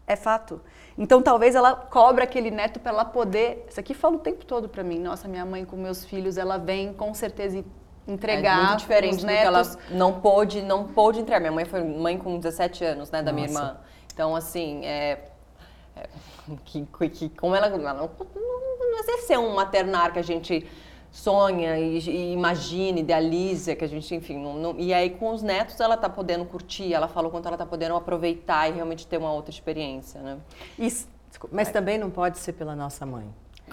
[0.07, 0.61] É fato.
[0.99, 3.65] Então talvez ela cobra aquele neto para ela poder.
[3.69, 4.99] Isso aqui fala o tempo todo para mim.
[4.99, 7.65] Nossa, minha mãe com meus filhos, ela vem com certeza en-
[8.09, 9.79] entregar é muito diferente os do que ela netos.
[9.91, 11.39] não pôde, não pôde entregar.
[11.41, 13.59] Minha mãe foi mãe com 17 anos, né, da minha Nossa.
[13.61, 13.77] irmã.
[14.13, 15.19] Então, assim, é,
[15.97, 16.09] é,
[16.65, 18.11] que, que- como ela, ela não,
[18.81, 20.67] não exerceu um maternar que a gente
[21.13, 25.43] sonha e, e imagina, idealiza, que a gente, enfim, não, não- e aí com os
[25.43, 29.17] netos ela tá podendo curtir, ela falou quanto ela tá podendo aproveitar e realmente ter
[29.19, 30.39] uma outra experiência, né?
[30.79, 31.55] Desculpa.
[31.55, 33.27] Mas também não pode ser pela nossa mãe.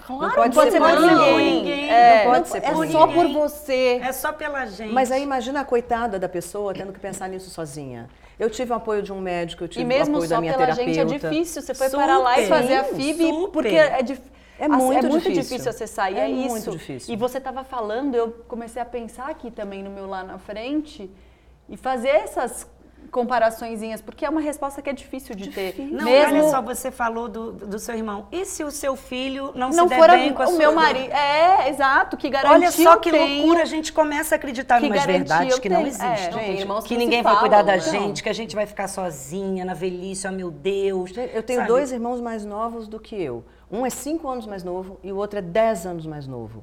[0.04, 1.54] Claro, não pode, pode ser ser por ninguém.
[1.58, 1.90] ninguém.
[1.90, 3.32] É, não pode Não, ser é por só ninguém.
[3.32, 4.00] por você.
[4.02, 4.92] É só pela gente.
[4.92, 8.08] Mas aí imagina a coitada da pessoa tendo que pensar nisso sozinha.
[8.38, 10.40] Eu tive o apoio de um médico, eu tive E mesmo o apoio só da
[10.40, 10.92] minha pela terapeuta.
[11.08, 11.62] gente é difícil.
[11.62, 12.04] Você foi Super.
[12.04, 13.50] para lá e fazer a FIB super.
[13.52, 14.20] porque é, dif...
[14.60, 15.42] É assim, muito é muito difícil.
[15.42, 16.12] difícil acessar.
[16.12, 16.48] E É é, isso.
[16.48, 17.12] muito difícil.
[17.14, 21.10] E você estava falando, eu comecei a pensar aqui também no meu lá na frente
[21.68, 22.66] e fazer essas
[23.10, 25.74] comparaçõezinhas, porque é uma resposta que é difícil de ter.
[25.90, 28.26] Não, mesmo olha só, você falou do, do seu irmão.
[28.30, 30.48] E se o seu filho não, não se der for a- bem com a o
[30.50, 31.10] sua meu marido.
[31.12, 33.38] É, exato, que garantiu Olha só que tenho.
[33.38, 35.86] loucura, a gente começa a acreditar Que em umas verdades que não tenho.
[35.86, 36.30] É, existem.
[36.30, 37.80] não, tem irmãos que que não ninguém vai cuidar da né?
[37.80, 41.10] gente, que a gente vai ficar sozinha na velhice, oh meu Deus.
[41.34, 41.68] Eu tenho sabe?
[41.68, 43.44] dois irmãos mais novos do que eu.
[43.70, 46.62] Um é cinco anos mais novo e o outro é dez anos mais novo.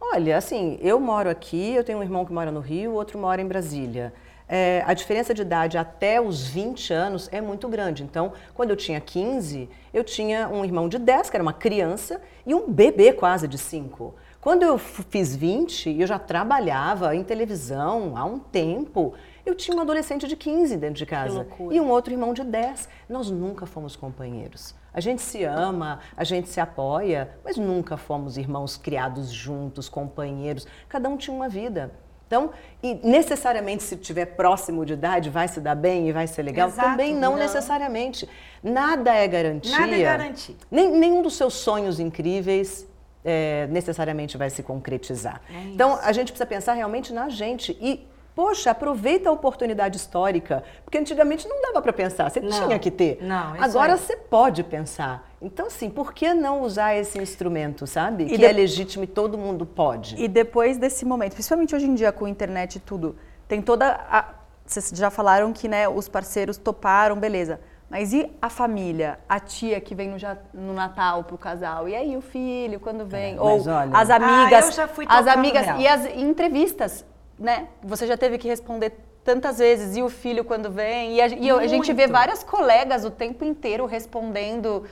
[0.00, 3.18] Olha, assim, eu moro aqui, eu tenho um irmão que mora no Rio, o outro
[3.18, 4.12] mora em Brasília.
[4.52, 8.02] É, a diferença de idade até os 20 anos é muito grande.
[8.02, 12.20] Então, quando eu tinha 15, eu tinha um irmão de 10, que era uma criança,
[12.44, 14.12] e um bebê quase de 5.
[14.40, 19.14] Quando eu fiz 20, eu já trabalhava em televisão há um tempo.
[19.46, 22.88] Eu tinha um adolescente de 15 dentro de casa e um outro irmão de 10.
[23.08, 24.74] Nós nunca fomos companheiros.
[24.92, 30.66] A gente se ama, a gente se apoia, mas nunca fomos irmãos criados juntos, companheiros.
[30.88, 31.92] Cada um tinha uma vida.
[32.30, 36.44] Então, e necessariamente se tiver próximo de idade vai se dar bem e vai ser
[36.44, 36.68] legal?
[36.68, 37.38] Exato, Também não, não.
[37.40, 38.28] necessariamente.
[38.62, 39.76] Nada é garantia.
[39.76, 40.54] Nada é garantia.
[40.70, 42.86] Nem, nenhum dos seus sonhos incríveis
[43.24, 45.42] é, necessariamente vai se concretizar.
[45.52, 48.06] É então, a gente precisa pensar realmente na gente e,
[48.40, 52.90] poxa, aproveita a oportunidade histórica, porque antigamente não dava para pensar, você Não, tinha que
[52.90, 53.18] ter.
[53.20, 53.98] não, Agora aí.
[53.98, 55.28] você pode pensar.
[55.42, 58.24] Então, assim, por que não usar esse instrumento, sabe?
[58.24, 60.14] que de- é legítimo e todo mundo pode.
[60.18, 63.14] E depois desse momento, principalmente hoje em dia com a internet e tudo,
[63.46, 64.24] tem toda a.
[64.64, 67.60] Vocês já falaram que né, os parceiros toparam, beleza.
[67.90, 69.18] Mas e a família?
[69.28, 71.86] A tia que vem no, ja- no Natal pro casal?
[71.88, 73.36] E aí o filho, quando vem?
[73.36, 74.64] É, Ou olha- as amigas.
[74.64, 75.78] Ah, eu já fui as amigas real.
[75.80, 77.04] e as entrevistas,
[77.40, 77.66] né?
[77.82, 78.92] Você já teve que responder
[79.24, 79.96] tantas vezes.
[79.96, 81.14] E o filho quando vem?
[81.14, 84.84] E a, e a gente vê várias colegas o tempo inteiro respondendo.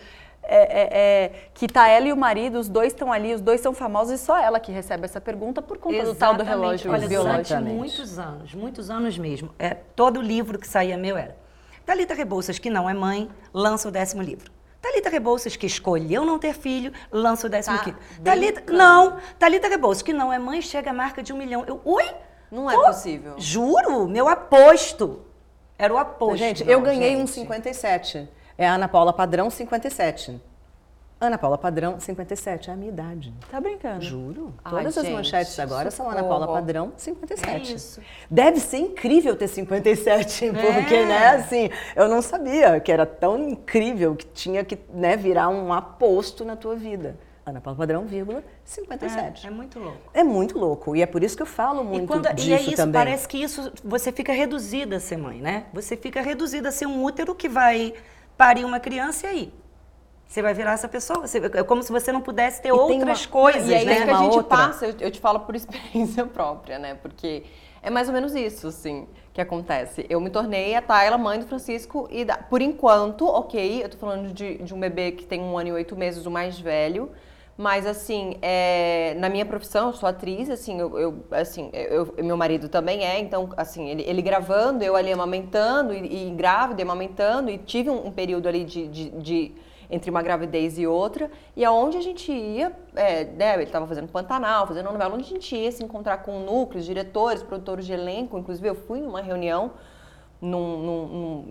[0.43, 3.61] é, é, é, que tá ela e o marido, os dois estão ali, os dois
[3.61, 6.49] são famosos e só ela que recebe essa pergunta por conta do tal do Exatamente.
[6.49, 7.61] relógio Olha, biológico.
[7.61, 9.51] durante muitos anos, muitos anos mesmo.
[9.59, 11.37] É, todo livro que saía meu era.
[11.85, 14.51] Thalita Rebouças, que não é mãe, lança o décimo livro.
[14.81, 17.99] Thalita Rebouças, que escolheu não ter filho, lança o décimo Tá quinto.
[18.73, 21.65] Não, Thalita Rebouças, que não é mãe, chega à marca de um milhão.
[21.67, 22.07] Eu, oi?
[22.51, 23.35] Não é Pô, possível.
[23.39, 25.21] Juro, meu aposto.
[25.79, 26.39] Era o aposto.
[26.39, 27.23] Gente, eu Não, ganhei gente.
[27.23, 28.29] um 57.
[28.57, 30.41] É a Ana Paula Padrão 57.
[31.21, 33.35] Ana Paula Padrão 57 é a minha idade.
[33.51, 34.05] Tá brincando?
[34.05, 34.55] Juro.
[34.65, 36.47] Ai, Todas as gente, manchetes agora são Ana Paula.
[36.47, 37.73] Padrão 57.
[37.73, 38.01] É isso.
[38.31, 44.15] Deve ser incrível ter 57, porque, né, assim, eu não sabia que era tão incrível
[44.15, 47.17] que tinha que né, virar um aposto na tua vida.
[47.51, 49.45] Ana Paula Padrão, vírgula, 57.
[49.47, 49.99] É, é muito louco.
[50.15, 50.97] É muito louco.
[50.97, 52.93] E é por isso que eu falo muito E, quando, disso e é isso, também.
[53.01, 55.67] parece que isso você fica reduzida a ser mãe, né?
[55.73, 57.95] Você fica reduzida a ser um útero que vai
[58.37, 59.55] parir uma criança e aí?
[60.27, 61.27] Você vai virar essa pessoa.
[61.27, 63.93] Você- é como se você não pudesse ter tem outras uma- coisas, E é né?
[63.97, 64.57] isso que a Uma gente outra.
[64.57, 66.95] passa, eu, eu te falo por experiência própria, né?
[67.01, 67.45] Porque
[67.83, 70.05] é mais ou menos isso, assim, que acontece.
[70.11, 73.97] Eu me tornei a Tayla, mãe do Francisco, e da- por enquanto, ok, eu tô
[73.97, 77.11] falando de, de um bebê que tem um ano e oito meses, o mais velho.
[77.61, 82.37] Mas, assim, é, na minha profissão, eu sou atriz, assim, eu, eu- assim eu- meu
[82.37, 87.51] marido também é, então, assim, ele, ele gravando, eu ali amamentando, e, e grávida, amamentando,
[87.51, 89.53] e tive um, um período ali de- de- de
[89.91, 94.07] entre uma gravidez e outra, e aonde a gente ia, é, né, ele estava fazendo
[94.07, 98.39] Pantanal, fazendo novela, onde a gente ia se encontrar com núcleos, diretores, produtores de elenco,
[98.39, 99.73] inclusive eu fui numa reunião
[100.41, 101.07] num, num-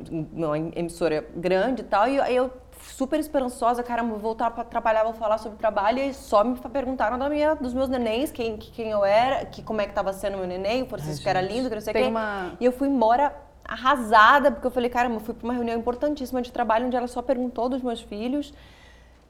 [0.09, 2.49] num- numa emissora grande e tal, e eu
[2.89, 7.17] super esperançosa, caramba, vou voltar para trabalhar, vou falar sobre trabalho, e só me perguntaram
[7.19, 10.11] da minha, dos meus nenéns, quem, que- quem eu era, que, como é que estava
[10.13, 12.03] sendo meu neném, o Francisco que era lindo, que não sei o quê.
[12.03, 13.33] uma- E eu fui embora
[13.67, 17.07] arrasada, porque eu falei, caramba, eu fui para uma reunião importantíssima de trabalho onde ela
[17.07, 18.53] só perguntou dos meus filhos.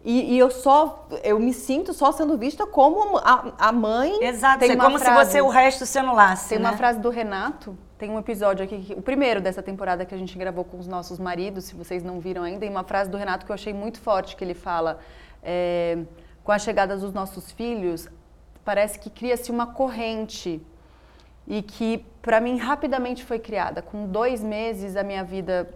[0.05, 4.23] E, e eu só, eu me sinto só sendo vista como a, a mãe.
[4.23, 6.69] Exato, Tem é como frase- se você o resto se anulasse, Tem né?
[6.69, 10.37] uma frase do Renato, tem um episódio aqui, o primeiro dessa temporada que a gente
[10.37, 13.45] gravou com os nossos maridos, se vocês não viram ainda, tem uma frase do Renato
[13.45, 14.99] que eu achei muito forte, que ele fala,
[15.41, 15.97] é,
[16.43, 18.07] com a chegada dos nossos filhos,
[18.63, 20.61] parece que cria-se uma corrente
[21.47, 23.81] e que, para mim, rapidamente foi criada.
[23.81, 25.67] Com dois meses, a minha vida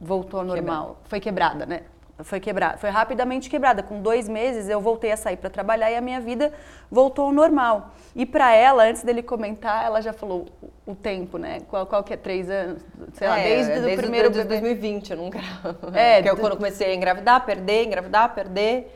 [0.00, 1.00] voltou ao normal.
[1.04, 1.82] Foi quebrada, né?
[2.24, 3.80] Foi quebrada, foi rapidamente quebrada.
[3.82, 6.52] Com dois meses eu voltei a sair para trabalhar e a minha vida
[6.90, 7.92] voltou ao normal.
[8.16, 10.46] E para ela, antes dele comentar, ela já falou
[10.84, 11.60] o tempo, né?
[11.68, 12.16] Qual, qual que é?
[12.16, 12.82] Três anos?
[13.14, 14.48] Sei lá, É, desde, o desde primeiro de bebê.
[14.60, 15.94] 2020 eu não gravo.
[15.94, 18.94] É, Porque eu, do- quando eu comecei a engravidar, perder, engravidar, perder.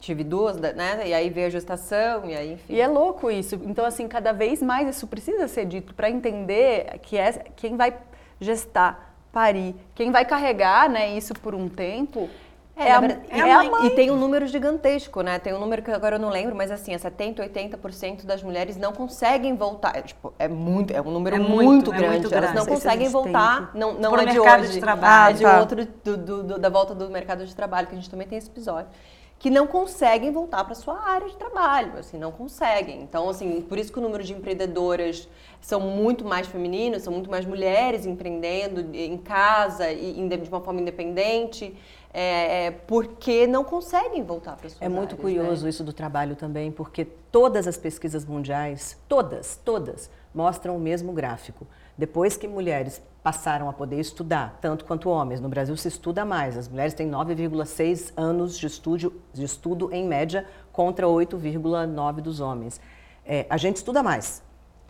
[0.00, 1.02] Tive duas, né?
[1.06, 2.74] E aí veio a gestação, e aí, enfim.
[2.74, 3.56] E é louco isso.
[3.64, 7.94] Então, assim, cada vez mais isso precisa ser dito para entender que é quem vai
[8.40, 12.28] gestar, parir, quem vai carregar, né, isso por um tempo.
[12.76, 13.86] É, a, na verdade- é e, a mãe.
[13.86, 15.38] e tem um número gigantesco, né?
[15.38, 18.76] Tem um número que agora eu não lembro, mas assim, é 70, 80% das mulheres
[18.76, 19.96] não conseguem voltar.
[19.96, 22.12] É, tipo, é muito, é um número É muito, muito, é grande.
[22.22, 22.56] muito Elas grande.
[22.56, 24.72] não Não conseguem voltar, não, não Pro é de mercado hoje.
[24.72, 25.26] de trabalho.
[25.28, 25.60] Ah, de tá.
[25.60, 28.38] outro, do, do- do- da volta do mercado de trabalho, que a gente também tem
[28.38, 28.88] esse episódio.
[29.38, 33.02] Que não conseguem voltar para sua área de trabalho, assim, não conseguem.
[33.02, 35.28] Então, assim, por isso que o número de empreendedoras
[35.60, 40.80] são muito mais femininos, são muito mais mulheres empreendendo em casa e de uma forma
[40.80, 41.74] independente,
[42.12, 45.70] é, é, porque não conseguem voltar para suas É muito áreas, curioso né?
[45.70, 51.66] isso do trabalho também, porque todas as pesquisas mundiais, todas, todas, mostram o mesmo gráfico.
[51.96, 56.58] Depois que mulheres passaram a poder estudar, tanto quanto homens, no Brasil se estuda mais.
[56.58, 62.80] As mulheres têm 9,6 anos de estudo, de estudo em média contra 8,9 dos homens.
[63.24, 64.42] É, a gente estuda mais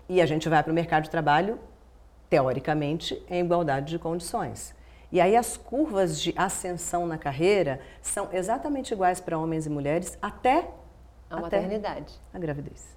[0.08, 1.58] e a gente vai para o mercado de trabalho
[2.28, 4.74] teoricamente, em igualdade de condições.
[5.12, 10.18] E aí as curvas de ascensão na carreira são exatamente iguais para homens e mulheres
[10.20, 10.70] até
[11.30, 12.12] A até maternidade.
[12.32, 12.93] a gravidez.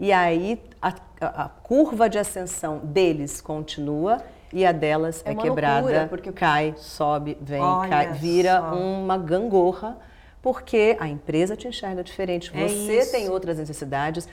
[0.00, 0.88] E aí a,
[1.20, 4.16] a- a curva de ascensão deles continua
[4.52, 8.74] e a delas É é, quebrada, loucura, porque- cai, sobe, vem, cai, vira só.
[8.74, 9.98] uma gangorra.
[10.42, 13.12] Porque a empresa te enxerga diferente, É você isso.
[13.12, 14.26] tem outras necessidades.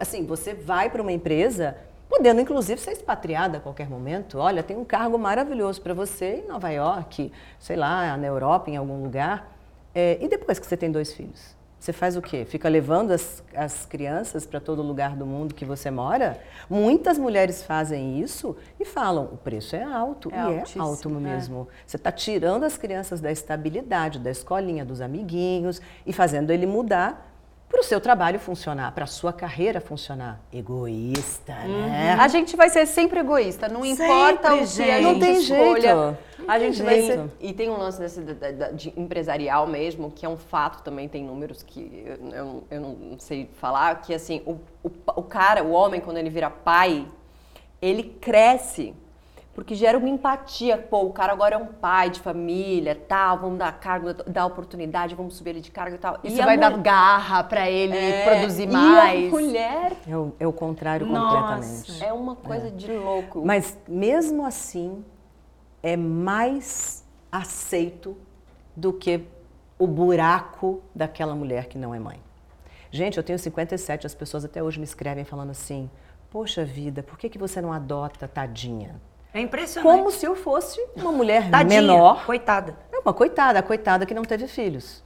[0.00, 1.76] Assim, você vai para uma empresa
[2.08, 4.38] podendo inclusive ser expatriada a qualquer momento.
[4.38, 7.30] Olha, tem um cargo maravilhoso para você em Nova York,
[7.60, 9.56] sei lá, na Europa, em algum lugar.
[9.94, 11.54] É, e depois que você tem dois filhos?
[11.82, 12.44] Você faz o quê?
[12.44, 16.38] Fica levando as, as crianças para todo lugar do mundo que você mora?
[16.70, 20.30] Muitas mulheres fazem isso e falam: o preço é alto.
[20.32, 21.12] É e é alto é.
[21.12, 21.66] mesmo.
[21.84, 27.31] Você está tirando as crianças da estabilidade, da escolinha, dos amiguinhos e fazendo ele mudar
[27.72, 30.38] para o seu trabalho funcionar, para a sua carreira funcionar.
[30.52, 32.14] Egoísta, né?
[32.20, 35.02] A gente vai ser sempre egoísta, não importa o que a gente.
[35.02, 35.80] Não tem escolha.
[35.80, 36.18] jeito.
[36.46, 37.24] A tem gente vai ser.
[37.40, 38.20] E tem um lance desse,
[38.74, 43.18] de empresarial mesmo, que é um fato também, tem números que eu, eu- eu não
[43.18, 44.52] sei falar, que assim, o,
[44.84, 47.06] o, o cara, o homem, quando ele vira pai,
[47.80, 48.94] ele cresce.
[49.54, 53.58] Porque gera uma empatia, pô, o cara agora é um pai de família, tal, vamos
[53.58, 56.18] dar cargo, dar oportunidade, vamos subir ele de cargo e tal.
[56.24, 59.26] Isso a vai dar mul- garra pra ele É, produzir E mais.
[59.26, 61.20] a mulher É o, é o contrário Nossa.
[61.26, 62.02] completamente.
[62.04, 63.44] é uma coisa de louco.
[63.44, 65.04] Mas mesmo assim,
[65.82, 68.16] é mais aceito
[68.74, 69.22] do que
[69.78, 72.20] o buraco daquela mulher que não é mãe.
[72.90, 75.90] Gente, eu tenho 57, as pessoas até hoje me escrevem falando assim:
[76.30, 78.98] Poxa vida, por que, que você não adota tadinha?
[79.34, 79.96] É impressionante.
[79.96, 82.24] Como se eu fosse uma mulher Tadinha, menor.
[82.26, 82.76] Coitada.
[82.92, 85.02] É uma coitada, a coitada que não teve filhos.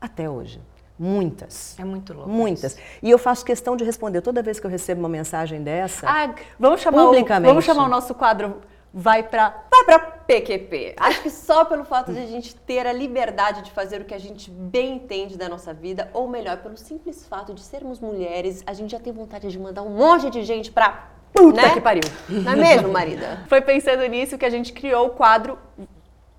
[0.00, 0.60] Até hoje.
[0.98, 1.78] Muitas.
[1.78, 2.30] É muito louco.
[2.30, 2.78] Muitas.
[3.02, 6.08] E eu faço questão de responder toda vez que eu recebo uma mensagem dessa.
[6.08, 7.48] Ah, vamos chamar o, Publicamente.
[7.48, 8.62] vamos chamar o nosso quadro
[8.98, 10.94] vai pra Vai pra PQP.
[10.96, 14.14] Acho que só pelo fato de a gente ter a liberdade de fazer o que
[14.14, 18.62] a gente bem entende da nossa vida, ou melhor, pelo simples fato de sermos mulheres,
[18.66, 21.10] a gente já tem vontade de mandar um monte de gente pra.
[21.36, 21.70] Puta né?
[21.74, 22.02] que pariu.
[22.28, 23.44] Não é mesmo, marida?
[23.48, 25.58] Foi pensando nisso que a gente criou o quadro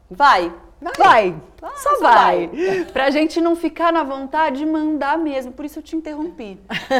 [0.09, 0.53] Vai.
[0.97, 2.49] Vai, só só vai.
[2.93, 5.51] Pra gente não ficar na vontade de mandar mesmo.
[5.51, 6.59] Por isso eu te interrompi.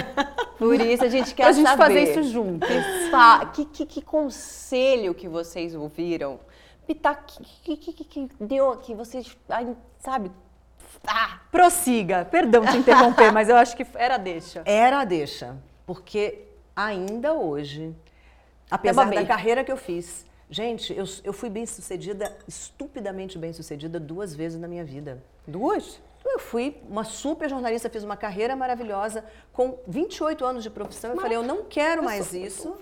[0.58, 1.84] Por isso a gente quer Pra gente saber.
[1.84, 2.66] fazer isso junto.
[2.66, 6.40] Que, fa- que, que, que conselho que vocês ouviram?
[6.88, 7.24] Pitaco,
[7.64, 8.96] que, que, que, que deu aqui?
[8.96, 10.32] Vocês, ai, sabe?
[11.06, 12.26] Ah, Prossiga.
[12.30, 14.64] Perdão te interromper, mas eu acho que era deixa.
[14.66, 15.56] Era a deixa,
[15.86, 16.47] porque
[16.78, 17.96] ainda hoje,
[18.70, 19.20] apesar babei.
[19.20, 24.36] da carreira que eu fiz, gente, eu, eu fui bem sucedida, estupidamente bem sucedida duas
[24.36, 25.24] vezes na minha vida.
[25.48, 26.00] duas?
[26.24, 31.12] Eu fui uma super jornalista, fiz uma carreira maravilhosa, com 28 anos de profissão.
[31.12, 32.78] Eu falei, eu não quero mais isso.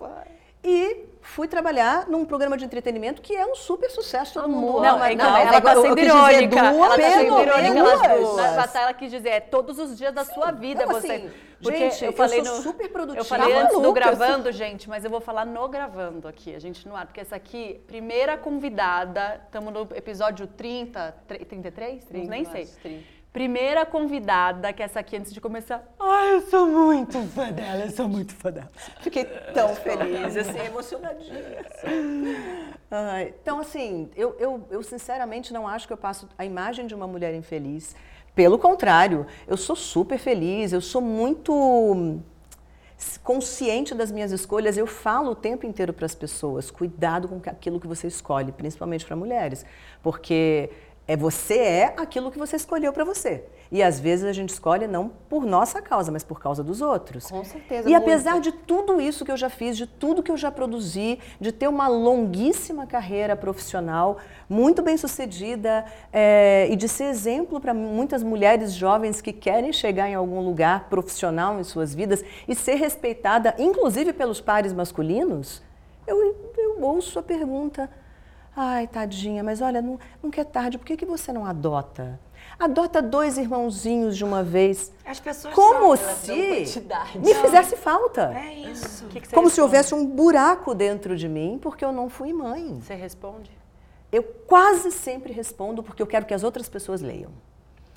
[0.64, 5.04] E fui trabalhar num programa de entretenimento que é um super sucesso, todo mundo Não,
[5.04, 6.56] é Não, Não, ela tá eu- eu sendo irônica.
[6.72, 8.80] duas, ela tá sendo irônica.
[8.80, 11.12] Ela, quis dizer, é todos os dias da sua vida Então, você.
[11.12, 11.32] assim,
[11.62, 13.22] Porque gente, eu eu falei sou no, super produtiva.
[13.22, 16.54] Eu falei antes do eu sou- gravando, gente, mas eu vou falar no gravando aqui,
[16.54, 22.06] a gente no ar, porque essa aqui, primeira convidada, estamos no episódio 30, tre- 33?
[22.12, 22.64] nem eu sei.
[22.64, 23.04] acho, 30.
[23.36, 25.86] Primeira convidada, que é essa aqui antes de começar.
[26.00, 28.72] Ai, eu sou muito fã dela, eu sou muito fã dela.
[29.02, 31.66] Fiquei tão feliz, assim, emocionadinha.
[32.90, 36.96] Ai, então, assim, eu, eu, eu sinceramente não acho que eu passo a imagem de
[36.96, 37.94] uma mulher infeliz.
[38.34, 42.22] Pelo contrário, eu sou super feliz, eu sou muito
[43.22, 47.82] consciente das minhas escolhas, eu falo o tempo inteiro para as pessoas, cuidado com aquilo
[47.82, 49.66] que você escolhe, principalmente para mulheres,
[50.02, 50.70] porque
[51.08, 53.44] é você é aquilo que você escolheu para você.
[53.72, 57.28] E às vezes a gente escolhe não por nossa causa, mas por causa dos outros.
[57.28, 57.90] Com certeza.
[57.90, 58.04] E muito.
[58.04, 61.52] apesar de tudo isso que eu já fiz, de tudo que eu já produzi, de
[61.52, 68.24] ter uma longuíssima carreira profissional, muito bem sucedida, é, e de ser exemplo para muitas
[68.24, 73.56] mulheres jovens que querem chegar em algum lugar profissional em suas vidas e ser respeitada,
[73.58, 75.62] inclusive pelos pares masculinos,
[76.08, 77.90] eu, eu ouço a pergunta
[78.56, 82.20] Ai, tadinha, mas olha, não, nunca é tarde, por que, que você não adota?
[82.58, 84.94] Adota dois irmãozinhos de uma vez.
[85.06, 86.82] As pessoas Como são, se
[87.20, 88.34] me fizesse falta.
[88.34, 89.06] É isso.
[89.08, 89.62] Que que Como se responde?
[89.62, 92.80] houvesse um buraco dentro de mim porque eu não fui mãe.
[92.82, 93.52] Você responde?
[94.10, 97.32] Eu quase sempre respondo porque eu quero que as outras pessoas leiam.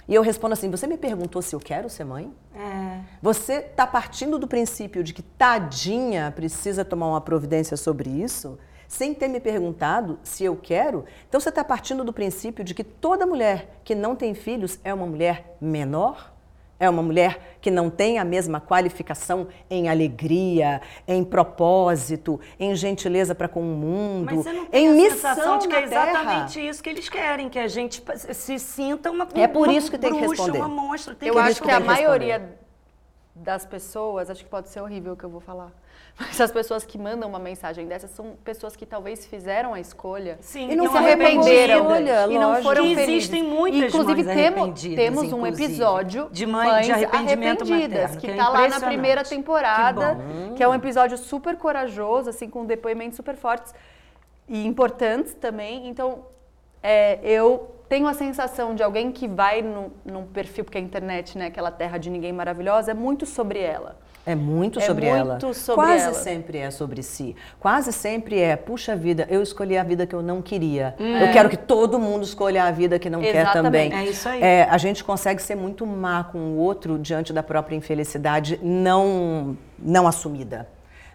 [0.09, 2.33] E eu respondo assim: você me perguntou se eu quero ser mãe?
[2.57, 3.01] É.
[3.23, 8.59] Você está partindo do princípio de que tadinha precisa tomar uma providência sobre isso,
[8.89, 11.05] sem ter me perguntado se eu quero?
[11.29, 14.93] Então você está partindo do princípio de que toda mulher que não tem filhos é
[14.93, 16.33] uma mulher menor?
[16.81, 23.35] É uma mulher que não tem a mesma qualificação em alegria, em propósito, em gentileza
[23.35, 25.83] para com o mundo, Mas você não em tem a missão sensação de que é
[25.83, 26.71] exatamente terra.
[26.71, 28.01] isso que eles querem, que a gente
[28.33, 30.59] se sinta uma É por uma isso que tem que responder.
[30.59, 31.17] uma monstra.
[31.17, 32.01] Tem Eu que acho que a que responder.
[32.07, 32.59] maioria
[33.35, 35.73] das pessoas, acho que pode ser horrível o que eu vou falar,
[36.29, 40.37] mas as pessoas que mandam uma mensagem dessas são pessoas que talvez fizeram a escolha
[40.41, 41.97] Sim, e não e se arrependeram
[42.31, 43.15] e não foram Que felizes.
[43.15, 48.21] existem muitas Inclusive mães temo- arrependidas, temos um episódio de mãe- de arrependimento arrependidas materno,
[48.21, 50.17] que que é tá lá na primeira temporada,
[50.49, 53.73] Que que, é um episódio super corajoso, assim com depoimentos super fortes
[54.49, 55.89] e importantes também.
[55.89, 56.25] Então
[56.83, 61.39] é, eu tenho a sensação de alguém que vai no, num perfil, porque a internet,
[61.39, 63.97] né, aquela terra de ninguém maravilhosa, é muito sobre ela.
[64.29, 65.55] É muito É sobre muito ela.
[65.55, 66.13] sobre Quase ela.
[66.13, 67.35] sempre é sobre si.
[67.59, 70.95] Quase sempre é, puxa vida, eu escolhi a vida que eu não queria.
[70.99, 73.91] Eu quero que todo mundo escolha a vida que não quer Exatamente.
[73.91, 73.93] também.
[73.95, 74.43] É isso aí.
[74.43, 79.57] É, a gente consegue ser muito má com o outro diante da própria infelicidade não,
[79.79, 80.69] não assumida.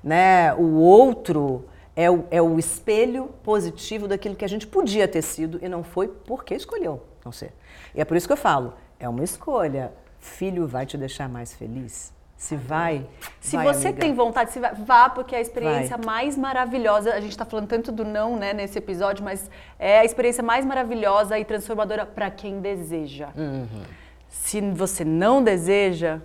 [0.03, 0.51] Né?
[0.55, 5.59] O outro é o, é o espelho positivo daquilo que a gente podia ter sido
[5.61, 7.53] e não foi porque escolheu não ser.
[7.93, 9.91] E é por isso que eu falo, é uma escolha.
[10.18, 12.11] Filho vai te deixar mais feliz?
[12.36, 13.06] Se vai,
[13.40, 14.02] Se vai, você amiga.
[14.02, 17.14] tem vontade, se vai- vá, porque é a experiência mais maravilhosa.
[17.14, 20.66] A gente está falando tanto do não, né, nesse episódio, mas é a experiência mais
[20.66, 23.30] maravilhosa e transformadora para quem deseja.
[23.36, 23.84] Uhum.
[24.28, 26.20] Se você não deseja,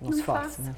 [0.00, 0.74] Não se force, né?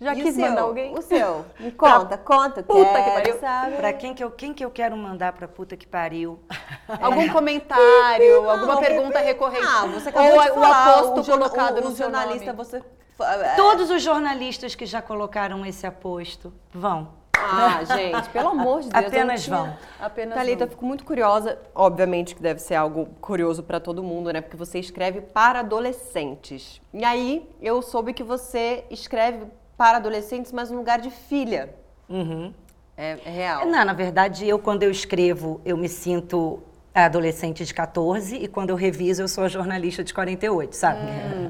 [0.00, 0.48] já E quis seu?
[0.48, 0.92] mandar alguém?
[0.98, 1.44] O seu?
[1.60, 2.62] Me conta, conta.
[2.64, 3.38] puta que pariu.
[3.38, 3.76] saber.
[3.76, 6.40] Pra quem que, eu, quem que eu quero mandar pra puta que pariu?
[7.00, 9.66] Algum comentário, alguma Não, pergunta recorrente.
[9.68, 12.46] Ah, você acabou Ou de o falar, aposto o colocado o, no o seu jornalista,
[12.52, 12.56] nome.
[12.56, 12.82] você...
[13.20, 17.16] é, Todos os jornalistas que já colocaram esse aposto vão.
[17.40, 18.94] Ah, gente, pelo amor de Deus.
[18.94, 19.76] eu não Apenas tinha- vão.
[20.00, 20.68] Apenas Thalita, eu vão.
[20.74, 21.56] fico muito curiosa.
[21.74, 24.40] Obviamente que deve ser algo curioso para todo mundo, né?
[24.40, 26.80] Porque você escreve para adolescentes.
[26.92, 29.46] E aí, eu soube que você escreve
[29.76, 31.72] para adolescentes, mas no lugar de filha.
[32.08, 32.52] Uhum.
[32.96, 33.66] É, é real.
[33.66, 36.60] Não, na verdade, eu quando eu escrevo, eu me sinto
[36.92, 40.98] a adolescente de 14 e quando eu reviso, eu sou a jornalista de 48, sabe?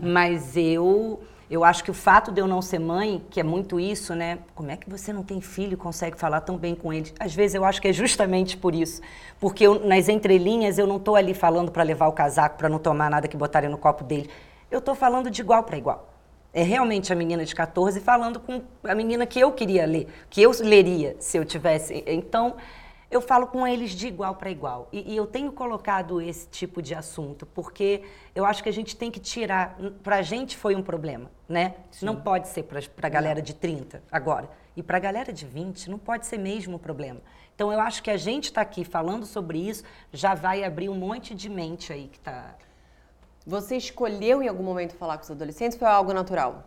[0.02, 3.80] Mas eu eu acho que o fato de eu não ser mãe, que é muito
[3.80, 4.38] isso, né?
[4.54, 7.12] Como é que você não tem filho e consegue falar tão bem com ele?
[7.18, 9.00] Às vezes eu acho que é justamente por isso.
[9.40, 12.78] Porque eu, nas entrelinhas eu não tô ali falando para levar o casaco, para não
[12.78, 14.28] tomar nada que botarem no copo dele.
[14.70, 16.12] Eu tô falando de igual para igual.
[16.52, 20.42] É realmente a menina de 14 falando com a menina que eu queria ler, que
[20.42, 22.04] eu leria se eu tivesse.
[22.06, 22.56] Então,
[23.10, 24.88] eu falo com eles de igual para igual.
[24.92, 28.02] E, e eu tenho colocado esse tipo de assunto, porque
[28.34, 29.78] eu acho que a gente tem que tirar.
[30.02, 31.76] Para a gente foi um problema, né?
[32.02, 34.50] Não pode ser para a galera de 30 agora.
[34.76, 37.20] E para a galera de 20, não pode ser mesmo um problema.
[37.54, 39.82] Então, eu acho que a gente está aqui falando sobre isso,
[40.12, 42.54] já vai abrir um monte de mente aí que está.
[43.44, 46.62] Você escolheu em algum momento falar com os adolescentes ou foi algo natural?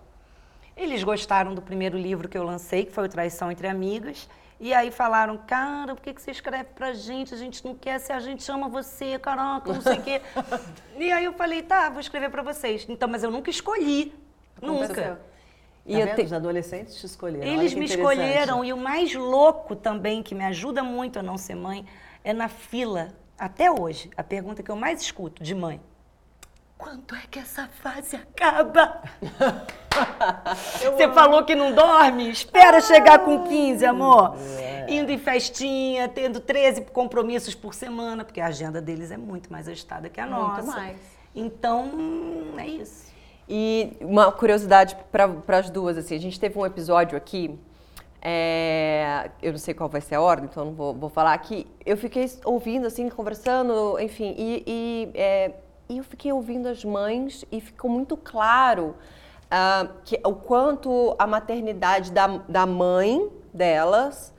[0.75, 4.27] Eles gostaram do primeiro livro que eu lancei, que foi o Traição Entre Amigas.
[4.63, 7.33] E aí falaram, cara, por que, que você escreve pra gente?
[7.33, 10.21] A gente não quer, se a gente ama você, caraca, não sei o quê.
[10.95, 12.85] e aí eu falei, tá, vou escrever pra vocês.
[12.87, 14.13] Então, mas eu nunca escolhi.
[14.55, 14.95] Aconteceu.
[14.95, 15.19] Nunca.
[15.83, 17.43] E E te- Os adolescentes te escolheram.
[17.43, 18.63] Eles me escolheram.
[18.63, 21.83] E o mais louco também, que me ajuda muito a não ser mãe,
[22.23, 23.07] é na fila,
[23.39, 25.81] até hoje, a pergunta que eu mais escuto de mãe.
[26.81, 29.03] Quando é que essa fase acaba?
[30.81, 32.29] Você falou que não dorme?
[32.29, 34.35] Espera chegar com 15, amor.
[34.87, 39.67] Indo em festinha, tendo 13 compromissos por semana, porque a agenda deles é muito mais
[39.67, 40.63] agitada que a Muito nossa.
[40.63, 40.97] mais.
[41.35, 41.91] Então,
[42.57, 43.11] é isso.
[43.47, 47.59] E uma curiosidade para as duas, assim, a gente teve um episódio aqui,
[48.21, 51.67] é, eu não sei qual vai ser a ordem, então não vou, vou falar aqui.
[51.85, 55.51] Eu fiquei ouvindo, assim, conversando, enfim, e, e, é,
[55.91, 58.95] e eu fiquei ouvindo as mães e ficou muito claro
[59.49, 64.33] ah, que, o quanto a maternidade da, da mãe delas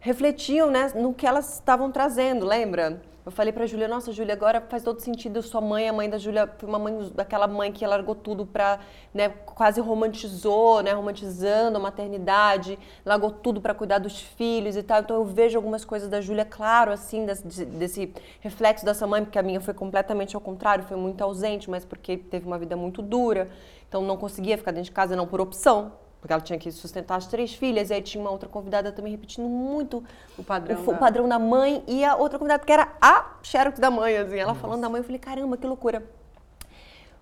[0.00, 3.02] refletiam né, no que elas estavam trazendo, lembra?
[3.26, 5.42] Eu falei pra Júlia, nossa, Júlia, agora faz todo sentido.
[5.42, 8.78] Sua mãe, a mãe da Júlia, foi uma mãe, daquela mãe que largou tudo pra,
[9.12, 15.00] né, quase romantizou, né, romantizando a maternidade, largou tudo pra cuidar dos filhos e tal.
[15.00, 19.40] Então eu vejo algumas coisas da Júlia, claro, assim, desse, desse reflexo dessa mãe, porque
[19.40, 23.02] a minha foi completamente ao contrário, foi muito ausente, mas porque teve uma vida muito
[23.02, 23.48] dura.
[23.88, 25.90] Então não conseguia ficar dentro de casa, não por opção,
[26.26, 29.12] porque ela tinha que sustentar as três filhas, e aí tinha uma outra convidada também
[29.12, 30.02] repetindo muito
[30.36, 33.78] O padrão o, da- padrão da mãe, e a outra convidada que era a Xerox
[33.78, 36.02] da mãe, assim, ela falando da mãe, eu falei, caramba, que loucura.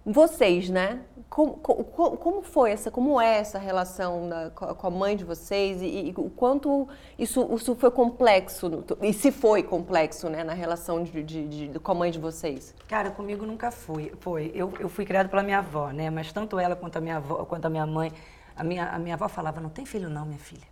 [0.06, 1.00] Vocês, né?
[1.30, 1.82] Como, como,
[2.18, 6.14] como foi essa, como é essa relação da- com a- mãe de vocês e, e
[6.18, 6.86] o quanto
[7.18, 11.90] isso, isso foi complexo, e se foi complexo, né, na relação de, de- de- com
[11.90, 12.74] a mãe de vocês?
[12.86, 14.12] Cara, comigo nunca foi.
[14.20, 14.52] Foi.
[14.54, 16.10] Eu, eu fui criada pela minha avó, né?
[16.10, 18.12] Mas tanto ela quanto a minha avó, quanto a minha mãe,
[18.56, 20.66] a minha, a minha avó falava, não tem filho não, minha filha.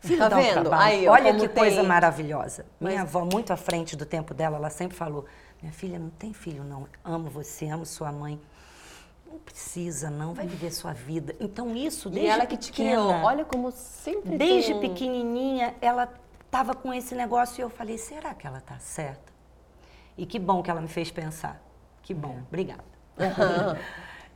[0.00, 0.52] Filho Tá dá um vendo?
[0.52, 0.82] trabalho.
[0.84, 2.66] Aí, Olha que tem- coisa maravilhosa.
[2.80, 5.24] Minha Mas- avó, muito à frente do tempo dela, ela sempre falou,
[5.60, 6.86] minha filha, não tem filho não.
[7.04, 8.40] Amo você, amo sua mãe.
[9.26, 11.34] Não precisa não, vai viver sua vida.
[11.40, 14.80] Então isso, desde e ela que te pequena, criou, olha como sempre Desde tem um-
[14.80, 16.08] pequenininha, ela
[16.44, 19.32] estava com esse negócio e eu falei, será que ela está certa?
[20.16, 21.60] E que bom que ela me fez pensar.
[22.02, 22.84] Que bom, obrigada.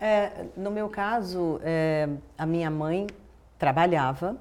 [0.00, 3.06] É, no meu caso, é, a minha mãe
[3.58, 4.34] trabalhava,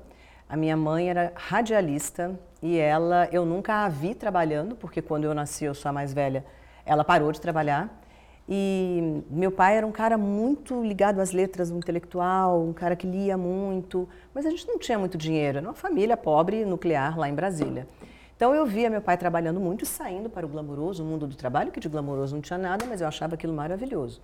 [0.47, 5.33] a minha mãe era radialista e ela, eu nunca a vi trabalhando, porque quando eu
[5.33, 6.45] nasci, eu sou a mais velha,
[6.85, 7.93] ela parou de trabalhar.
[8.47, 13.05] E meu pai era um cara muito ligado às letras, um intelectual, um cara que
[13.05, 17.29] lia muito, mas a gente não tinha muito dinheiro, era uma família pobre, nuclear, lá
[17.29, 17.85] em Brasília.
[18.35, 21.35] Então eu via meu pai trabalhando muito e saindo para o glamouroso, o mundo do
[21.35, 24.21] trabalho, que de glamouroso não tinha nada, mas eu achava aquilo maravilhoso.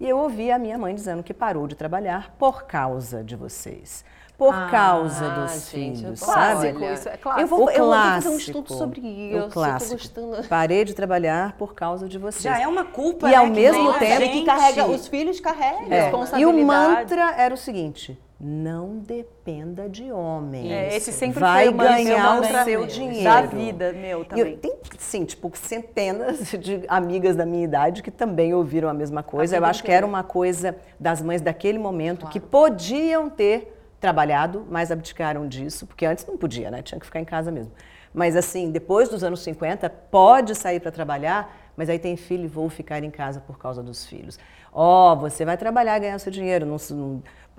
[0.00, 4.04] E eu ouvia a minha mãe dizendo que parou de trabalhar por causa de vocês.
[4.36, 6.84] Por causa dos Ah, gente, filhos, clássico, sabe?
[6.84, 7.40] olha, isso é clássico.
[7.42, 8.36] Eu vou, O eu vou fazer um clássico.
[8.36, 9.36] estudo sobre O isso.
[9.36, 10.00] eu tô clássico.
[10.48, 12.44] Parei de trabalhar por causa de vocês.
[12.44, 14.46] Já é uma culpa, E ao né, que mesmo tempo Ele que gente.
[14.46, 15.80] carrega, os filhos carregam.
[15.82, 15.86] É.
[15.86, 16.64] E o responsabilidade.
[16.64, 20.70] mantra era o seguinte: não dependa de homens.
[20.70, 23.48] É, esse sempre Vai ganhar o seu da dinheiro.
[23.48, 24.52] vida, meu também.
[24.52, 29.24] eu, tem, sim, tipo, centenas de amigas da minha idade que também ouviram a mesma
[29.24, 29.56] coisa.
[29.56, 34.92] Eu acho que era uma coisa das mães daquele momento que podiam ter trabalhado, mas
[34.92, 36.80] abdicaram disso, porque antes não podia, né?
[36.80, 37.72] Tinha que ficar em casa mesmo.
[38.14, 42.48] Mas assim, depois dos anos 50, pode sair para trabalhar, mas aí tem filho e
[42.48, 44.38] vou ficar em casa por causa dos filhos.
[44.72, 46.78] Ó, você vai trabalhar e ganhar seu dinheiro, não,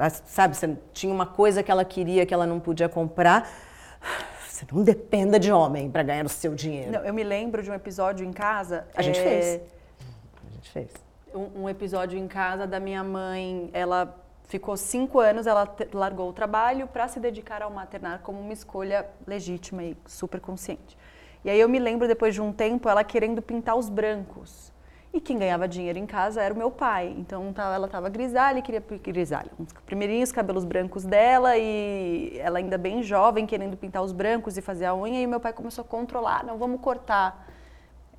[0.08, 3.50] sabe, você tinha uma coisa que ela queria que ela não podia comprar.
[4.48, 6.92] Você não dependa de homem para ganhar o seu dinheiro.
[6.92, 8.88] Não, eu me lembro de um episódio em casa.
[8.96, 9.62] A gente é, fez.
[10.48, 10.92] A gente fez.
[11.34, 13.70] um, um episódio em casa da minha mãe.
[13.74, 18.40] Ela ficou cinco anos, ela te- largou o trabalho para se dedicar ao maternar como
[18.40, 20.98] uma escolha legítima e super consciente.
[21.46, 24.69] E aí eu me lembro, depois de um tempo, ela querendo pintar os brancos.
[25.12, 27.16] E quem ganhava dinheiro em casa era o meu pai.
[27.18, 29.50] Então tá- ela estava grisalha e queria grisalha.
[29.60, 34.62] Uns primeirinhos cabelos brancos dela e ela ainda bem jovem, querendo pintar os brancos e
[34.62, 35.20] fazer a unha.
[35.20, 37.48] E meu pai começou a controlar: não, vamos cortar.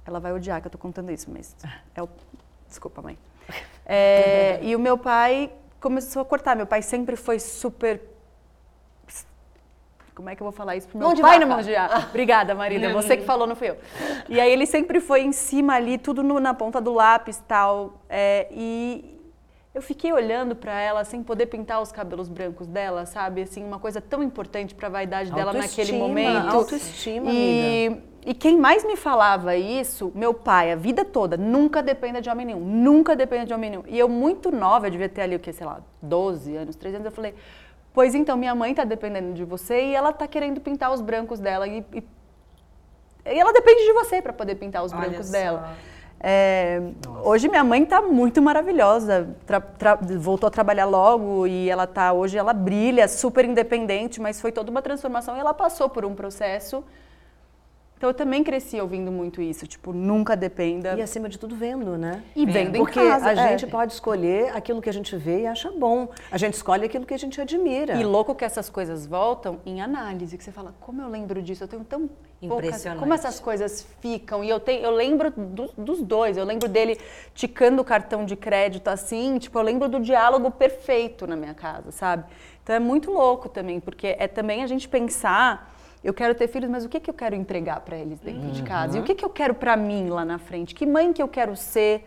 [0.04, 1.54] Ela vai odiar que eu tô contando isso, mas
[1.94, 2.08] é o.
[2.66, 3.16] Desculpa, mãe.
[3.86, 6.56] É, e o meu pai começou a cortar.
[6.56, 8.00] Meu pai sempre foi super.
[10.20, 11.46] Como é que eu vou falar isso pro meu Mão de pai vaca.
[11.46, 12.06] na mão de vaca?
[12.10, 12.92] Obrigada, Marília.
[12.92, 13.76] Você que falou, não fui eu.
[14.28, 17.42] E aí ele sempre foi em cima ali, tudo no- na ponta do lápis e
[17.44, 18.02] tal.
[18.08, 19.18] É, e
[19.74, 23.42] eu fiquei olhando pra ela sem poder pintar os cabelos brancos dela, sabe?
[23.42, 26.48] Assim, uma coisa tão importante pra vaidade dela naquele momento.
[26.54, 27.96] autoestima, e,
[28.26, 32.44] e quem mais me falava isso, meu pai, a vida toda, nunca dependa de homem
[32.46, 33.84] nenhum, nunca dependa de homem nenhum.
[33.86, 36.96] E eu muito nova, eu devia ter ali o que, sei lá, 12 anos, 13
[36.96, 37.34] anos, eu falei,
[37.92, 41.38] pois então, minha mãe tá dependendo de você e ela tá querendo pintar os brancos
[41.40, 41.98] dela e, e,
[43.26, 45.32] e ela depende de você para poder pintar os Olha brancos só.
[45.32, 45.76] dela.
[46.22, 46.82] É,
[47.24, 52.12] hoje minha mãe tá muito maravilhosa, Tra- tra- voltou a trabalhar logo e ela tá
[52.12, 56.14] hoje ela brilha, super independente, mas foi toda uma transformação e ela passou por um
[56.14, 56.84] processo
[58.00, 60.94] Então eu também cresci ouvindo muito isso, tipo, nunca dependa.
[60.94, 62.22] E acima de tudo vendo, né?
[62.34, 63.48] E vendo em Porque casa, a é.
[63.50, 66.08] gente pode escolher aquilo que a gente vê e acha bom.
[66.32, 67.96] A gente escolhe aquilo que a gente admira.
[67.96, 71.62] E louco que essas coisas voltam em análise, que você fala, como eu lembro disso?
[71.64, 72.08] Eu tenho tão
[72.40, 72.68] poucas...
[72.68, 73.00] Impressionante.
[73.00, 74.42] Como essas coisas ficam?
[74.42, 76.38] E eu, tenho, eu lembro do- dos dois.
[76.38, 76.98] Eu lembro dele
[77.34, 81.90] ticando o cartão de crédito assim, tipo, eu lembro do diálogo perfeito na minha casa,
[81.90, 82.24] sabe?
[82.62, 85.76] Então é muito louco também, porque é também a gente pensar...
[86.02, 88.62] Eu quero ter filhos, mas o que, que eu quero entregar para eles dentro de
[88.62, 88.96] casa?
[88.96, 90.74] E o que, que eu quero para mim lá na frente?
[90.74, 92.06] Que mãe que eu quero ser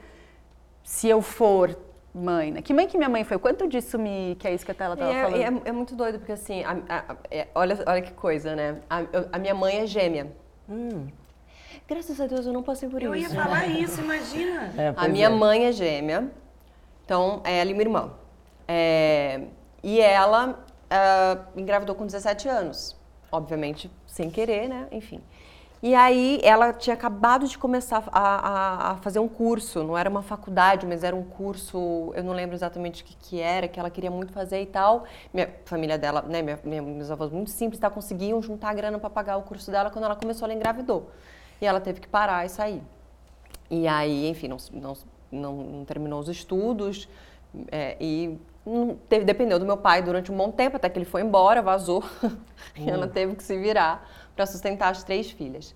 [0.84, 1.78] se eu for
[2.14, 2.52] mãe?
[2.52, 2.62] Né?
[2.64, 3.38] Que mãe que minha mãe foi?
[3.38, 4.36] Quanto disso me...
[4.40, 5.66] que é isso que a Tela tava é, falando?
[5.66, 8.78] é- é muito doido, porque assim, a- a- é- olha, olha que coisa, né?
[8.90, 10.32] A, eu- a minha mãe é gêmea.
[11.88, 13.36] Graças a Deus eu não passei por Eu ia isso.
[13.36, 14.74] falar isso, imagina.
[14.78, 15.30] É, A minha é.
[15.30, 16.32] mãe é gêmea,
[17.06, 18.12] então é ela e minha irmã.
[18.68, 19.42] É,
[19.84, 22.96] e ela ah, engravidou com 17 anos,
[23.34, 24.88] obviamente sem querer, né?
[24.92, 25.20] Enfim.
[25.82, 30.10] E aí ela tinha acabado de começar a, a- a fazer um curso, não era
[30.10, 33.78] uma faculdade, mas era um curso, eu não lembro exatamente o que, que era, que
[33.78, 35.04] ela queria muito fazer e tal.
[35.34, 39.10] Minha família dela, né, minha, minha- meus avós muito simples, tá, conseguiam juntar grana para
[39.10, 41.12] pagar o curso dela quando ela começou, ela engravidou.
[41.62, 42.82] E ela teve que parar e sair.
[43.70, 44.94] E aí, enfim, não, não,
[45.32, 47.10] não, não terminou os estudos
[47.72, 48.38] é, e
[49.10, 52.04] teve- dependeu do meu pai durante um bom tempo, até que ele foi embora, vazou.
[52.78, 55.76] e ela teve que se virar para sustentar as três filhas.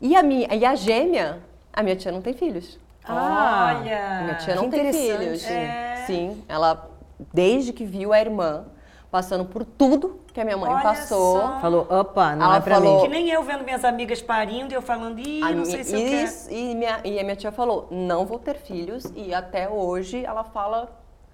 [0.00, 1.40] E a, minha, e a gêmea,
[1.72, 2.78] a minha tia não tem filhos.
[3.04, 4.34] Ah, A minha Olha.
[4.36, 5.44] tia que não tem filhos.
[5.46, 6.04] É.
[6.06, 6.90] Sim, ela,
[7.32, 8.66] desde que viu a irmã
[9.10, 11.58] passando por tudo que a minha mãe Olha passou, só.
[11.60, 13.14] Falou, opa, não Ela é pra falou- Que mim.
[13.14, 15.94] nem eu vendo minhas amigas parindo e eu falando, ih, A não mi- sei se
[15.94, 16.24] eu quero.
[16.26, 20.22] isso, e, minha, e a minha tia falou, não vou ter filhos, e até hoje
[20.24, 20.90] ela fala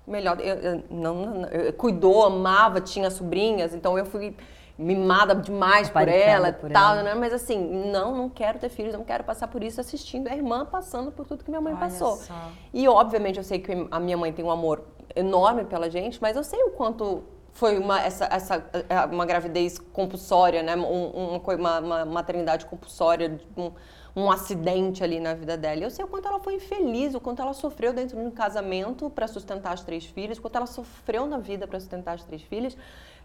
[0.06, 0.38] melhor.
[0.40, 4.36] Eu, eu- não, não, eu- cuidou, amava, tinha sobrinhas, então eu fui
[4.76, 7.02] mimada demais por ela por tal, ela.
[7.04, 7.14] né?
[7.14, 7.58] Mas assim,
[7.92, 11.24] não, não quero ter filhos, não quero passar por isso assistindo a irmã passando por
[11.26, 12.16] tudo que minha mãe Olha passou.
[12.16, 12.34] só.
[12.72, 14.82] E obviamente eu sei que a minha mãe tem um amor
[15.14, 19.78] enorme pela gente, mas eu sei o quanto foi uma, essa, essa, é, uma gravidez
[19.78, 20.74] compulsória, né?
[20.74, 23.70] Um- uma, uma, uma maternidade compulsória, um,
[24.16, 25.82] um acidente ali na vida dela.
[25.82, 29.10] Eu sei o quanto ela foi infeliz, o quanto ela sofreu dentro de um casamento
[29.10, 32.42] para sustentar as três filhas, o quanto ela sofreu na vida para sustentar as três
[32.42, 32.76] filhas.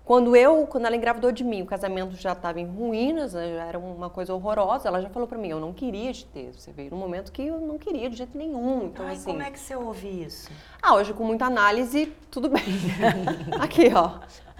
[0.04, 3.66] Quando eu, quando ela engravidou de mim, o casamento já estava em ruínas, né, já
[3.66, 4.88] era uma coisa horrorosa.
[4.88, 6.52] Ela já falou para mim, eu não queria te ter.
[6.52, 8.86] Você veio num momento que eu não queria de jeito nenhum.
[8.86, 10.50] Então Ai, assim, como é que você ouve isso?
[10.82, 12.64] ah, hoje com muita análise, tudo bem.
[13.62, 14.18] Aqui, ó.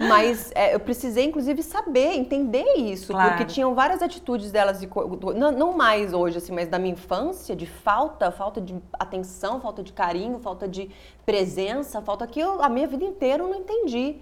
[0.08, 3.12] Mas é, eu precisei, inclusive, saber, entender isso.
[3.12, 3.30] Claro.
[3.30, 4.88] Porque tinham várias atitudes delas, de
[5.36, 9.82] não, não mais hoje, assim, mas da minha infância, de falta, falta de atenção, falta
[9.82, 10.90] de carinho, falta de
[11.26, 14.16] presença, falta que eu, a minha vida inteira eu não entendi.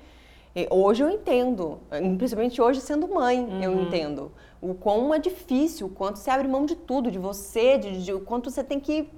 [0.57, 1.79] E Hoje eu entendo,
[2.17, 4.33] principalmente hoje sendo mãe, eu entendo.
[4.61, 8.13] O quão é difícil, o quanto você abre mão de tudo, de você, de, de-
[8.13, 9.09] o quanto você tem que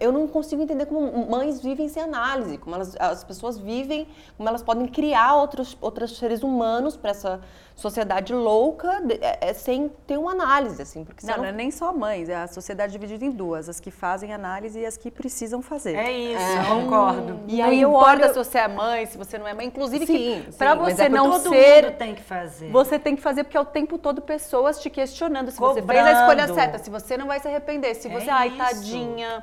[0.00, 4.06] eu não consigo entender como mães vivem sem análise, como elas, as pessoas vivem,
[4.36, 7.40] como elas podem criar outros, outros seres humanos para essa
[7.82, 11.42] sociedade louca é, é, sem ter uma análise, assim, porque Não, senão...
[11.44, 14.78] não é nem só mães, é a sociedade dividida em duas, as que fazem análise
[14.78, 15.96] e as que precisam fazer.
[15.96, 17.40] É isso, concordo.
[17.48, 18.32] E não aí eu importa olho...
[18.32, 21.02] se você é mãe, se você não é mãe, inclusive Sim, que para mas você
[21.02, 22.70] é não Todo ser, mundo tem que fazer.
[22.70, 25.98] você tem que fazer porque é o tempo todo pessoas te questionando se você fez
[25.98, 26.20] a Cobrando.
[26.20, 28.56] escolha certa, se você não vai se arrepender, se É você, ai, isso.
[28.58, 29.42] tadinha.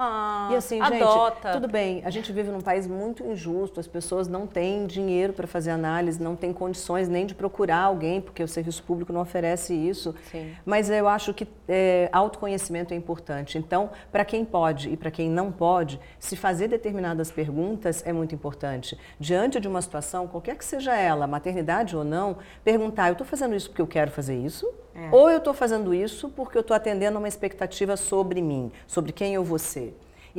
[0.00, 1.48] Ah, E assim, adota.
[1.48, 5.32] gente, tudo bem, a gente vive num país muito injusto, as pessoas não têm dinheiro
[5.32, 9.20] para fazer análise, não têm condições nem de procurar alguém, porque o serviço público não
[9.20, 10.14] oferece isso.
[10.30, 10.54] Sim.
[10.64, 13.58] Mas eu acho que é, autoconhecimento é importante.
[13.58, 18.32] Então, para quem pode e para quem não pode, se fazer determinadas perguntas é muito
[18.34, 18.96] importante.
[19.18, 23.56] Diante de uma situação, qualquer que seja ela, maternidade ou não, perguntar: eu estou fazendo
[23.56, 24.72] isso porque eu quero fazer isso?
[25.12, 29.12] Ou eu estou fazendo isso porque eu estou atendendo a uma expectativa sobre mim, sobre
[29.12, 29.87] quem eu vou ser?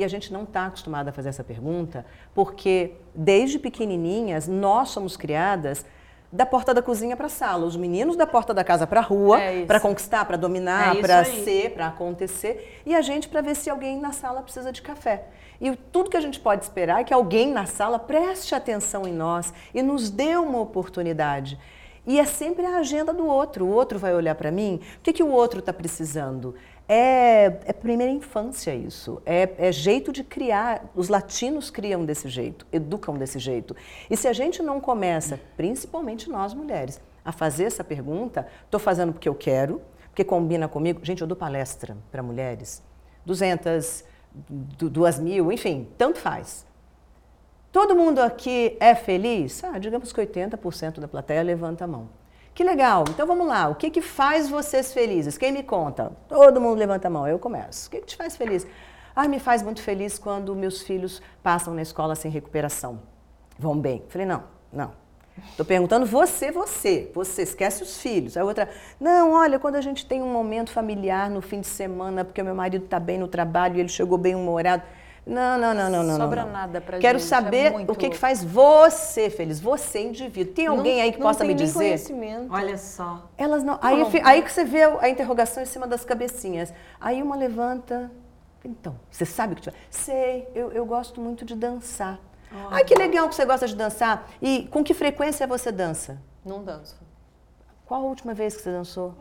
[0.00, 5.14] E a gente não está acostumada a fazer essa pergunta porque, desde pequenininhas, nós somos
[5.14, 5.84] criadas
[6.32, 9.02] da porta da cozinha para a sala, os meninos da porta da casa para a
[9.02, 13.42] rua, É para conquistar, para dominar, É para ser, para acontecer, e a gente para
[13.42, 15.24] ver se alguém na sala precisa de café.
[15.60, 19.12] E tudo que a gente pode esperar é que alguém na sala preste atenção em
[19.12, 21.58] nós e nos dê uma oportunidade.
[22.06, 23.66] E é sempre a agenda do outro.
[23.66, 24.80] O outro vai olhar para mim.
[24.98, 26.54] O que, que o outro está precisando?
[26.92, 29.22] É, é primeira infância isso.
[29.24, 30.90] É, é jeito de criar.
[30.92, 33.76] Os latinos criam desse jeito, educam desse jeito.
[34.10, 39.12] E se a gente não começa, principalmente nós mulheres, a fazer essa pergunta, estou fazendo
[39.12, 40.98] porque eu quero, porque combina comigo.
[41.04, 42.82] Gente, eu dou palestra para mulheres,
[43.24, 44.02] 200,
[44.48, 46.66] du- duas mil, enfim, tanto faz.
[47.70, 49.62] Todo mundo aqui é feliz?
[49.62, 52.08] Ah, digamos que 80% da plateia levanta a mão.
[52.54, 53.04] Que legal.
[53.08, 53.68] Então vamos lá.
[53.68, 55.38] O que, que faz vocês felizes?
[55.38, 56.12] Quem me conta?
[56.28, 57.26] Todo mundo levanta a mão.
[57.26, 57.88] Eu começo.
[57.88, 58.66] O que, que te faz feliz?
[59.14, 63.00] Ah, me faz muito feliz quando meus filhos passam na escola sem recuperação.
[63.58, 64.02] Vão bem.
[64.08, 64.92] Falei, não, não.
[65.48, 67.10] Estou perguntando você, você.
[67.14, 68.36] Você, esquece os filhos.
[68.36, 72.24] A outra, não, olha, quando a gente tem um momento familiar no fim de semana,
[72.24, 74.82] porque o meu marido está bem no trabalho e ele chegou bem humorado.
[75.30, 76.16] Não, não, não, não, não.
[76.16, 76.50] Sobra não.
[76.52, 80.52] nada pra Quero gente, é saber muito o que, que faz você feliz, você indivíduo.
[80.52, 81.72] Tem alguém aí que não possa tem me dizer?
[81.74, 82.52] conhecimento.
[82.52, 83.30] Olha só.
[83.38, 83.78] Elas não.
[83.80, 86.74] Aí, fi- aí que você vê a interrogação em cima das cabecinhas.
[87.00, 88.10] Aí uma levanta.
[88.64, 92.18] Então, você sabe o que tu Sei, eu, eu gosto muito de dançar.
[92.70, 94.28] Ai, que legal que você gosta de dançar.
[94.42, 96.20] E com que frequência você dança?
[96.44, 96.96] Não danço.
[97.86, 99.14] Qual a última vez que você dançou?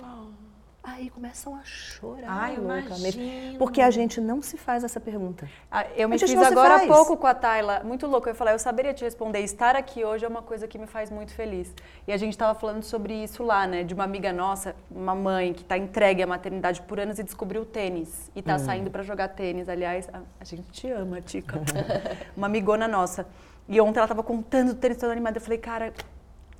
[0.95, 2.27] Aí começam a chorar.
[2.29, 3.17] Ai, loucamente.
[3.19, 3.57] imagino.
[3.59, 5.47] Porque a gente não se faz essa pergunta.
[5.71, 8.27] Ah, Eu me fiz agora há pouco com a Tayla, muito louco.
[8.27, 9.39] Eu falar, eu saberia te responder.
[9.39, 11.73] Estar aqui hoje é uma coisa que me faz muito feliz.
[12.07, 13.83] E a gente estava falando sobre isso lá, né?
[13.83, 17.61] De uma amiga nossa, uma mãe que está entregue à maternidade por anos e descobriu
[17.61, 18.31] o tênis.
[18.35, 18.59] E está Hum.
[18.59, 19.69] saindo para jogar tênis.
[19.69, 21.59] Aliás, a, a gente te ama, Tica.
[22.35, 23.25] uma amigona nossa.
[23.67, 25.37] E ontem ela estava contando o tênis toda animada.
[25.37, 25.93] Eu falei, cara,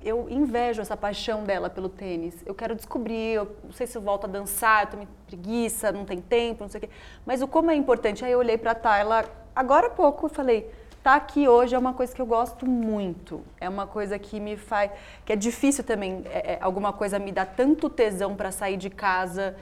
[0.02, 2.42] eu invejo essa paixão dela pelo tênis.
[2.46, 6.04] Eu quero descobrir, eu não sei se eu volto a dançar, eu meio preguiça, não
[6.04, 6.90] tem tempo, não sei o quê.
[7.26, 8.24] Mas o como é importante.
[8.24, 9.24] Aí eu olhei pra Tayla
[9.54, 10.70] agora há pouco e falei,
[11.02, 13.42] tá aqui hoje é uma coisa que eu gosto muito.
[13.60, 14.90] É uma coisa que me faz,
[15.24, 18.88] que é difícil também, é, é, alguma coisa me dá tanto tesão pra sair de
[18.88, 19.54] casa.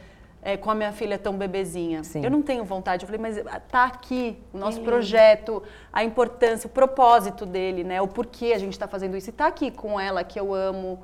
[0.48, 2.02] É, com a minha filha tão bebezinha.
[2.02, 2.24] Sim.
[2.24, 3.04] Eu não tenho vontade.
[3.04, 8.00] Eu falei, mas ah, tá aqui o nosso projeto, a importância, o propósito dele, né?
[8.00, 9.28] O porquê a gente está fazendo isso.
[9.28, 11.00] E tá aqui com ela que eu amo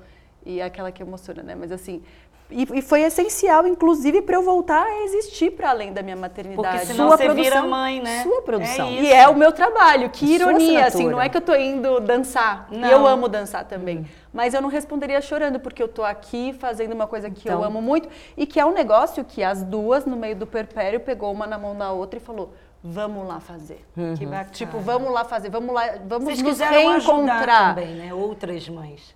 [0.46, 1.54] e aquela que emociona, né?
[1.54, 2.02] Mas assim,
[2.50, 6.68] e, e foi essencial, inclusive, para eu voltar a existir para além da minha maternidade.
[6.78, 7.68] Porque senão Sua você vira produção.
[7.68, 8.22] mãe, né?
[8.22, 8.86] Sua produção.
[8.86, 11.54] É E é o meu trabalho, que Sua ironia, assim, não é que eu tô
[11.54, 12.68] indo dançar.
[12.70, 12.88] Não.
[12.88, 14.06] E eu amo dançar também.
[14.32, 17.64] Mas eu não responderia chorando, porque eu tô aqui fazendo uma coisa que eu Então.
[17.64, 21.32] amo muito e que é um negócio que as duas, no meio do perpério, pegou
[21.32, 22.52] uma na mão da outra e falou.
[22.86, 23.82] Vamos lá fazer.
[24.18, 24.50] Que bacana.
[24.52, 27.74] Tipo, vamos lá fazer, vamos lá, vamos Vocês nos quiseram ajudar reencontrar.
[27.74, 28.12] também, né?
[28.12, 29.14] Outras mães.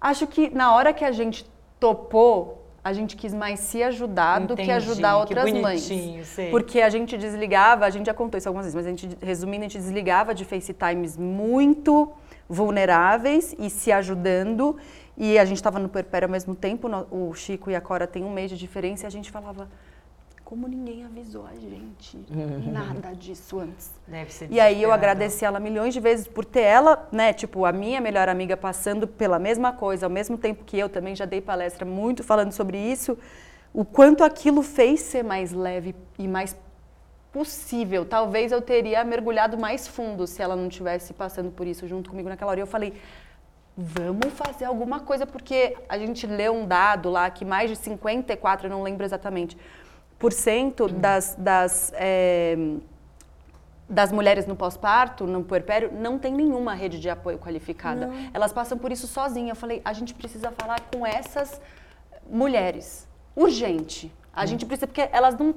[0.00, 1.44] Acho que na hora que a gente
[1.82, 5.88] topou, a gente quis mais se ajudar do que Entendi, ajudar que outras mães.
[5.88, 6.48] bonitinho, sei.
[6.50, 9.64] Porque a gente desligava, a gente já contou isso algumas vezes, mas a gente, resumindo,
[9.64, 12.12] a gente desligava de FaceTimes muito
[12.48, 14.76] vulneráveis e se ajudando.
[15.16, 18.24] E a gente estava no puerpério ao mesmo tempo, o Chico e a Cora têm
[18.24, 19.68] um mês de diferença, e a gente falava,
[20.44, 22.18] como ninguém avisou a gente,
[22.70, 23.90] nada disso antes.
[24.06, 27.64] Deve ser E aí eu agradeci ela milhões de vezes por ter ela, né, tipo,
[27.64, 31.24] a minha melhor amiga passando pela mesma coisa, ao mesmo tempo que eu também já
[31.24, 33.16] dei palestra muito falando sobre isso,
[33.72, 36.56] o quanto aquilo fez ser mais leve e mais
[37.32, 38.04] possível.
[38.04, 42.28] Talvez eu teria mergulhado mais fundo se ela não tivesse passando por isso junto comigo
[42.28, 42.60] naquela hora.
[42.60, 42.92] E eu falei,
[43.76, 48.66] vamos fazer alguma coisa, porque a gente leu um dado lá que mais de 54,
[48.66, 49.56] eu não lembro exatamente,
[50.22, 52.56] por cento das, das, eh,
[53.88, 58.08] das mulheres no pós-parto, no puerpério, não tem nenhuma rede de apoio qualificada.
[58.32, 59.50] Elas passam por isso sozinhas.
[59.50, 61.60] Eu falei, a gente precisa falar com essas
[62.30, 63.08] mulheres.
[63.34, 64.12] Urgente.
[64.32, 65.52] A gente precisa, porque elas não.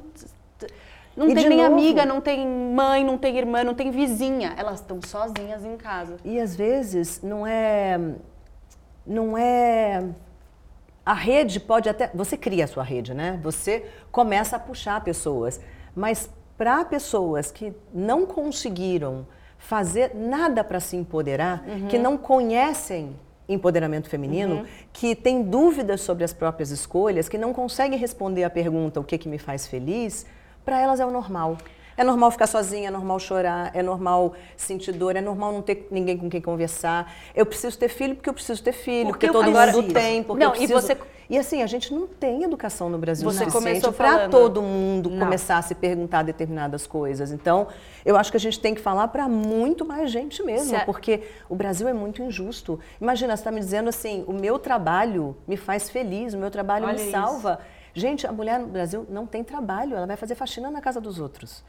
[1.16, 4.54] Não E tem nem novo- amiga, não tem mãe, não tem irmã, não tem vizinha.
[4.58, 6.18] Elas estão sozinhas em casa.
[6.26, 8.00] E às vezes não é.
[9.06, 10.04] Não é.
[11.06, 12.10] A rede pode até.
[12.14, 13.40] Você cria a sua rede, né?
[13.44, 15.62] Você começa a puxar pessoas.
[15.96, 19.28] Mas para pessoas que não conseguiram
[19.58, 23.16] fazer nada para se empoderar, que não conhecem
[23.48, 29.00] empoderamento feminino, que têm dúvidas sobre as próprias escolhas, que não conseguem responder a pergunta
[29.00, 30.26] o que, que me faz feliz,
[30.64, 31.58] para elas é o normal.
[31.98, 35.88] É normal ficar sozinha, é normal chorar, é normal sentir dor, é normal não ter
[35.90, 37.12] ninguém com quem conversar.
[37.34, 40.44] Eu preciso ter filho porque eu preciso ter filho, Porque porque, todo mundo tem, porque
[40.44, 40.82] Não, eu e preciso...
[40.82, 45.10] você- E assim, a gente não tem educação no Brasil Você suficiente para todo mundo
[45.10, 45.20] Não.
[45.26, 47.32] começar a se perguntar determinadas coisas.
[47.32, 47.68] Então,
[48.06, 50.86] eu acho que a gente tem que falar para muito mais gente mesmo, Se a-
[50.86, 52.80] porque o Brasil é muito injusto.
[53.02, 56.86] Imagina, você está me dizendo assim, o meu trabalho me faz feliz, o meu trabalho
[56.86, 57.12] Olha me isso.
[57.12, 57.60] salva.
[57.96, 61.20] Gente, a mulher no Brasil não tem trabalho, ela vai fazer faxina na casa dos
[61.20, 61.64] outros.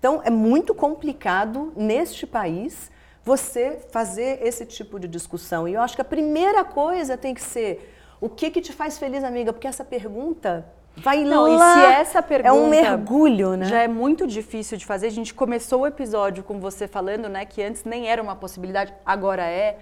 [0.00, 2.90] Então, é muito complicado neste país
[3.22, 5.68] você fazer esse tipo de discussão.
[5.68, 8.98] E eu acho que a primeira coisa tem que ser o que que te faz
[8.98, 9.52] feliz, amiga?
[9.52, 11.74] Porque essa pergunta vai Não, e lá.
[11.74, 13.66] se essa pergunta é um mergulho, né?
[13.66, 15.06] já é muito difícil de fazer.
[15.06, 18.92] A gente começou o episódio com você falando, né, que antes nem era uma possibilidade,
[19.04, 19.78] agora é.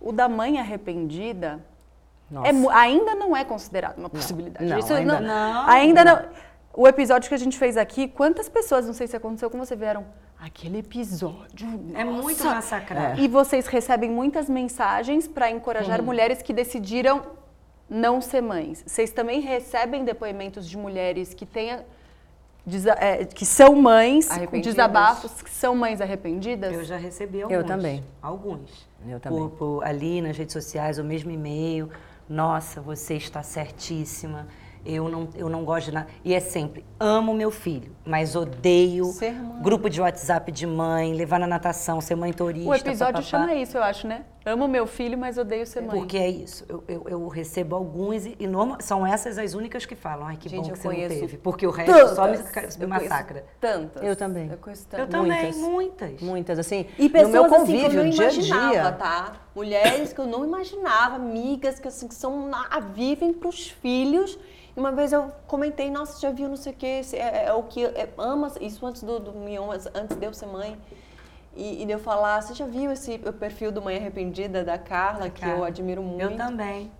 [0.00, 1.60] O da mãe arrependida
[2.30, 2.48] Nossa.
[2.48, 4.66] é ainda não é considerado uma possibilidade.
[4.66, 5.68] não, Isso ainda não.
[5.68, 6.22] Ainda não.
[6.74, 9.76] O episódio que a gente fez aqui, quantas pessoas, não sei se aconteceu com você,
[9.76, 10.04] vieram
[10.40, 11.68] aquele episódio.
[11.94, 13.20] É muito nossa." massacrado.
[13.20, 16.06] E vocês recebem muitas mensagens para encorajar Uhum.
[16.06, 17.22] mulheres que decidiram
[17.90, 21.84] não ser mães, vocês também recebem depoimentos de mulheres que tenha,
[22.64, 24.30] desa- é, que são mães,
[24.62, 26.72] desabafos, que são mães arrependidas?
[26.72, 27.64] Eu já recebi alguns.
[27.66, 28.02] também.
[28.22, 28.88] Alguns.
[29.06, 29.38] Eu também.
[29.40, 31.90] Por, por ali nas redes sociais, o mesmo e-mail.
[32.26, 34.48] Nossa, você está certíssima.
[34.84, 36.08] Eu não, eu não gosto de nada.
[36.24, 39.06] E é sempre, amo meu filho, mas odeio
[39.62, 42.68] grupo de WhatsApp de mãe, levar na natação, ser mãe turista.
[42.68, 43.22] O episódio papapá.
[43.22, 44.24] chama isso, eu acho, né?
[44.44, 45.98] Amo meu filho, mas odeio ser mãe.
[45.98, 46.64] Porque é isso.
[46.68, 50.26] Eu, eu, eu recebo alguns e, e norma- são essas as únicas que falam.
[50.26, 51.38] Ai, que Gente, bom eu que você não teve.
[51.38, 52.76] Porque o resto só me, Tantas.
[52.76, 53.44] me Eu conheço massacra.
[53.60, 54.02] Tantas.
[54.02, 54.50] Eu também.
[54.50, 55.10] Eu conheço Eu tantas.
[55.10, 55.56] também, Muitas.
[55.60, 56.20] muitas.
[56.22, 58.92] Muitas, assim, E pessoas no meu assim, que convívio, eu não dia imaginava, dia.
[58.92, 59.32] tá?
[59.54, 64.38] Mulheres que eu não imaginava, amigas que assim que são na- vivem pros filhos.
[64.76, 67.62] E uma vez eu comentei, nossa, já viu não sei o que, é, é o
[67.64, 70.76] que é, ama isso antes do, do Mion, antes de eu ser mãe.
[71.54, 74.78] E, e de eu falar, você já viu esse o perfil do Mãe Arrependida da
[74.78, 75.66] Carla, que eu Carla.
[75.66, 76.22] admiro muito.
[76.22, 76.90] Eu também.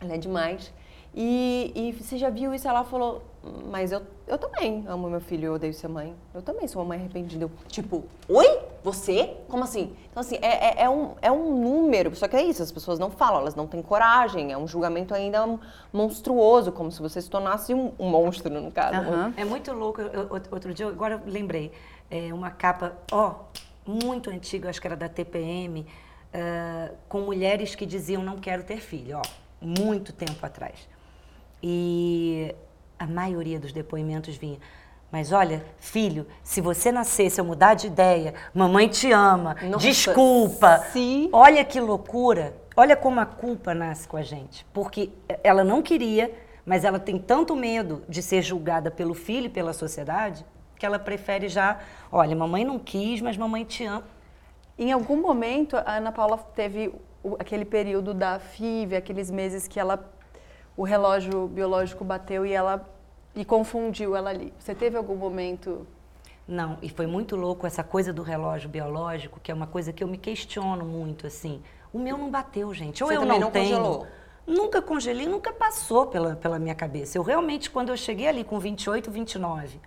[0.00, 0.72] Ela é demais.
[1.14, 2.68] E, e você já viu isso?
[2.68, 3.22] Ela falou,
[3.66, 6.14] mas eu, eu também amo meu filho e odeio ser mãe.
[6.32, 7.44] Eu também sou uma mãe arrependida.
[7.44, 8.60] Eu, tipo, oi?
[8.82, 9.36] Você?
[9.48, 9.94] Como assim?
[10.10, 12.98] Então, assim, é, é, é um, é um número, só que é isso, as pessoas
[12.98, 15.58] não falam, elas não têm coragem, é um julgamento ainda
[15.92, 18.96] monstruoso, como se você se tornasse um, um monstro, no caso.
[18.96, 19.34] Aham.
[19.36, 20.00] É muito louco.
[20.00, 21.70] Eu- eu- outro dia, agora eu lembrei,
[22.10, 23.34] é uma capa, ó,
[23.86, 25.86] muito antiga, acho que era da TPM,
[26.32, 29.22] ah, com mulheres que diziam não quero ter filho, ó,
[29.60, 30.88] muito tempo atrás.
[31.62, 32.54] E
[32.98, 34.58] a maioria dos depoimentos vinha.
[35.12, 39.78] Mas olha, filho, se você nascer, se eu mudar de ideia, mamãe te ama, Nossa,
[39.86, 40.78] desculpa.
[40.92, 42.54] se- Olha que loucura.
[42.76, 44.64] Olha como a culpa nasce com a gente.
[44.72, 45.10] Porque
[45.42, 46.32] ela não queria,
[46.64, 50.46] mas ela tem tanto medo de ser julgada pelo filho e pela sociedade,
[50.80, 51.78] que ela prefere já,
[52.10, 54.02] olha, mamãe não quis, mas mamãe te ama.
[54.78, 56.88] Em algum momento, a Ana Paula teve
[57.22, 60.02] o- aquele período da FIV, aqueles meses que ela
[60.74, 62.88] o relógio biológico bateu e ela
[63.36, 64.54] e confundiu ela ali.
[64.58, 65.86] Você teve algum momento?
[66.48, 70.02] Não, e foi muito louco essa coisa do relógio biológico, que é uma coisa que
[70.02, 71.60] eu me questiono muito, assim.
[71.92, 73.04] O meu não bateu, gente.
[73.04, 73.76] Ou Você eu também não, não tenho.
[73.76, 74.06] congelou?
[74.46, 77.18] Nunca congelei, nunca passou pela, pela minha cabeça.
[77.18, 79.78] Eu realmente, quando eu cheguei ali com 28, 29,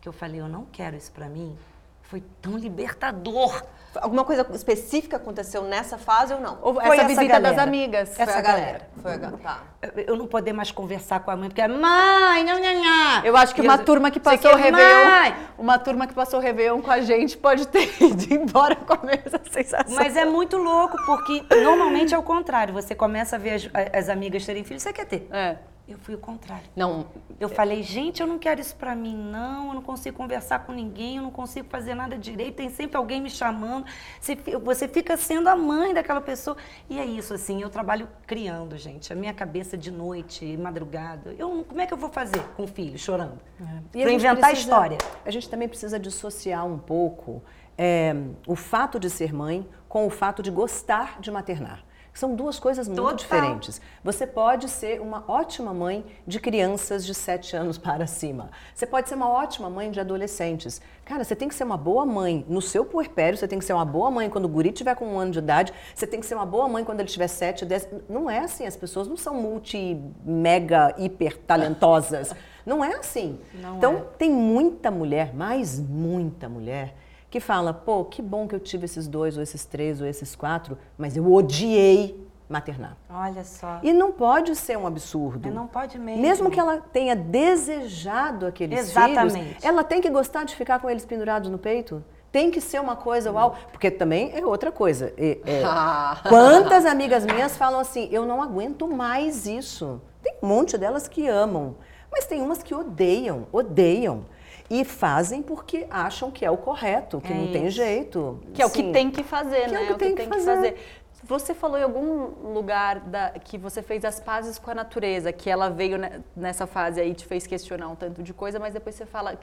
[0.00, 1.56] que eu falei, eu não quero isso pra mim,
[2.02, 3.62] foi tão libertador.
[3.96, 6.58] Alguma coisa específica aconteceu nessa fase ou não?
[6.62, 7.54] Ou Foi essa essa visita galera.
[7.56, 8.14] das amigas?
[8.14, 8.60] Foi essa a galera.
[8.66, 8.88] galera.
[9.02, 9.38] Foi a galera.
[9.42, 9.62] Tá.
[9.82, 13.24] Eu- Eu não poder mais conversar com a mãe, porque é mãe, não, não, não.
[13.24, 15.34] Eu acho que E uma eu- turma que passou o Réveillon, mais?
[15.58, 18.98] uma turma que passou o Réveillon com a gente pode ter ido embora com a
[19.04, 19.96] mesma sensação.
[19.96, 22.72] Mas é muito louco, porque normalmente é o contrário.
[22.74, 25.28] Você começa a ver as, as amigas terem filhos, você quer ter.
[25.32, 25.56] É.
[25.92, 26.64] Eu fui o contrário.
[26.76, 27.06] Não,
[27.38, 29.68] Eu falei, gente, eu não quero isso pra mim, não.
[29.68, 32.56] Eu não consigo conversar com ninguém, eu não consigo fazer nada direito.
[32.56, 33.86] Tem sempre alguém me chamando.
[34.20, 36.56] Você, fi- você fica sendo a mãe daquela pessoa.
[36.88, 39.12] E é isso, assim, eu trabalho criando, gente.
[39.12, 41.34] A minha cabeça de noite, madrugada.
[41.38, 43.38] Eu, como é que eu vou fazer com o filho chorando?
[43.60, 44.98] A Pra inventar precisa- história.
[45.24, 47.42] A gente também precisa dissociar um pouco
[47.78, 48.14] é,
[48.46, 51.82] o fato de ser mãe com o fato de gostar de maternar.
[52.20, 53.16] São duas coisas muito Total.
[53.16, 53.80] diferentes.
[54.04, 58.50] Você pode ser uma ótima mãe de crianças de 7 anos para cima.
[58.74, 60.82] Você pode ser uma ótima mãe de adolescentes.
[61.06, 63.72] Cara, você tem que ser uma boa mãe no seu puerpério, você tem que ser
[63.72, 66.26] uma boa mãe quando o guri tiver com um ano de idade, você tem que
[66.26, 67.88] ser uma boa mãe quando ele tiver 7, 10.
[68.06, 72.34] Não é assim, as pessoas não são multi, mega, hiper talentosas.
[72.66, 73.40] Não é assim.
[73.54, 74.00] Não então, é.
[74.18, 76.94] tem muita mulher, mas muita mulher,
[77.30, 80.34] que fala: pô, que bom que eu tive esses dois, ou esses três, ou esses
[80.34, 82.96] quatro, mas eu odiei maternar.
[83.08, 83.78] Olha só.
[83.82, 85.48] E não pode ser um absurdo.
[85.50, 86.20] Não pode mesmo.
[86.20, 89.32] Mesmo que ela tenha desejado aqueles Exatamente.
[89.38, 92.04] filhos, ela tem que gostar de ficar com eles pendurados no peito.
[92.32, 95.12] Tem que ser uma coisa uau, porque também é outra coisa.
[95.16, 95.62] É- é-
[96.28, 100.00] quantas amigas minhas falam assim, eu não aguento mais isso.
[100.22, 101.76] Tem um monte delas que amam,
[102.10, 104.24] mas tem umas que odeiam, odeiam.
[104.70, 107.76] E fazem porque acham que é o correto, que É não tem isso.
[107.76, 108.38] jeito.
[108.54, 109.80] Que é o que tem que fazer, Que né?
[109.88, 110.76] é o que tem que fazer.
[111.24, 115.50] Você falou em algum lugar da- que você fez as pazes com a natureza, que
[115.50, 118.94] ela veio ne- nessa fase aí, te fez questionar um tanto de coisa, mas depois
[118.94, 119.38] você fala,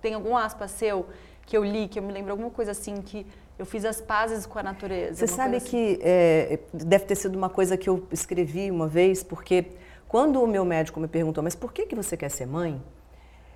[0.00, 1.06] tem algum aspa seu
[1.46, 3.26] que eu li, que eu me lembro alguma coisa assim, que
[3.58, 5.14] eu fiz as pazes com a natureza.
[5.14, 5.66] Você sabe assim.
[5.70, 9.66] que é, deve ter sido uma coisa que eu escrevi uma vez, porque
[10.08, 12.82] quando o meu médico me perguntou, mas por que, que você quer ser mãe?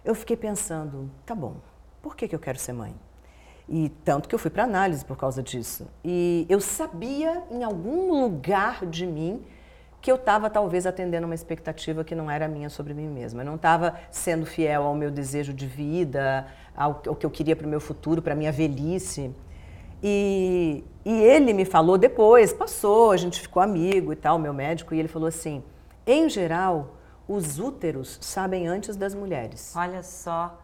[0.06, 1.56] Eu fiquei pensando, tá bom,
[2.00, 2.94] por que, que eu quero ser mãe?
[3.68, 5.88] E tanto que eu fui para análise por causa disso.
[6.04, 9.44] E eu sabia em algum lugar de mim
[10.00, 13.42] que eu estava talvez atendendo uma expectativa que não era minha sobre mim mesma.
[13.42, 16.46] Eu não estava sendo fiel ao meu desejo de vida,
[16.76, 19.34] ao, ao que eu queria para o meu futuro, para a minha velhice.
[20.00, 24.94] E, e ele me falou depois, passou, a gente ficou amigo e tal, meu médico,
[24.94, 25.64] e ele falou assim:
[26.06, 26.95] Em geral,
[27.28, 29.72] os úteros sabem antes das mulheres.
[29.76, 30.58] Olha só.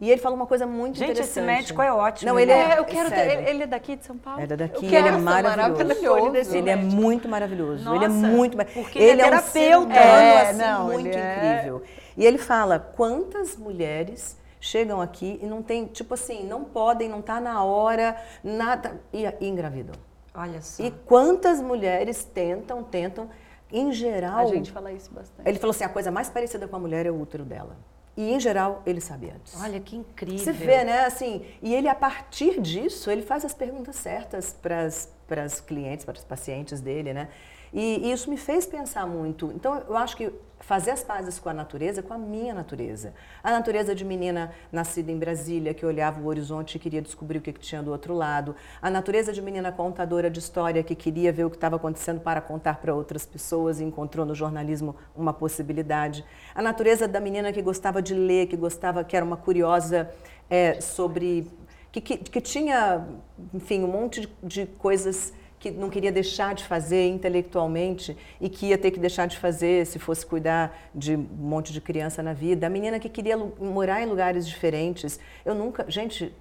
[0.00, 1.44] E ele falou uma coisa muito Gente, esse interessante.
[1.44, 2.70] médico é ótimo, Não, ele né?
[2.70, 4.40] é, É, eu quero ele, ele é daqui de São Paulo?
[4.40, 5.72] É da daqui, Eu ele é maravilhoso.
[5.84, 7.94] maravilhoso Ele é muito maravilhoso.
[7.96, 9.50] ele é Nossa, muito porque ele é um terapeuta.
[9.50, 11.82] ser humano, É, assim, não, muito ele é- incrível.
[12.16, 17.20] E ele fala quantas mulheres chegam aqui e não tem, tipo assim, não podem, não
[17.20, 19.96] tá na hora, nada e, e engravidam.
[20.32, 20.80] Olha só.
[20.80, 23.28] E quantas mulheres tentam, tentam,
[23.72, 24.48] em geral.
[24.48, 25.48] A gente fala isso bastante.
[25.48, 27.76] Ele falou assim, a coisa mais parecida com a mulher é o útero dela.
[28.16, 29.54] E em geral ele sabe antes.
[29.62, 30.38] Olha que incrível.
[30.38, 31.04] Você vê, né?
[31.04, 36.16] Assim, e ele, a partir disso, ele faz as perguntas certas para as clientes, para
[36.16, 37.28] os pacientes dele, né?
[37.72, 39.52] E, e isso me fez pensar muito.
[39.54, 43.14] Então, eu acho que fazer as pazes com a natureza, com a minha natureza.
[43.42, 47.40] A natureza de menina nascida em Brasília, que olhava o horizonte e queria descobrir o
[47.40, 48.54] que, tinha do outro lado.
[48.80, 52.40] A natureza de menina contadora de história, que queria ver o que estava acontecendo para
[52.40, 56.24] contar para outras pessoas e encontrou no jornalismo uma possibilidade.
[56.54, 60.10] A natureza da menina que gostava de ler, que gostava, que era uma curiosa
[60.50, 61.50] é, sobre.
[61.90, 63.06] Que, que, que tinha,
[63.54, 68.66] enfim, um monte de, de coisas que não queria deixar de fazer intelectualmente e que
[68.66, 72.32] ia ter que deixar de fazer se fosse cuidar de um monte de criança na
[72.32, 72.66] vida.
[72.66, 75.18] A menina que queria morar em lugares diferentes.
[75.44, 75.84] Eu nunca.
[75.88, 76.32] Gente,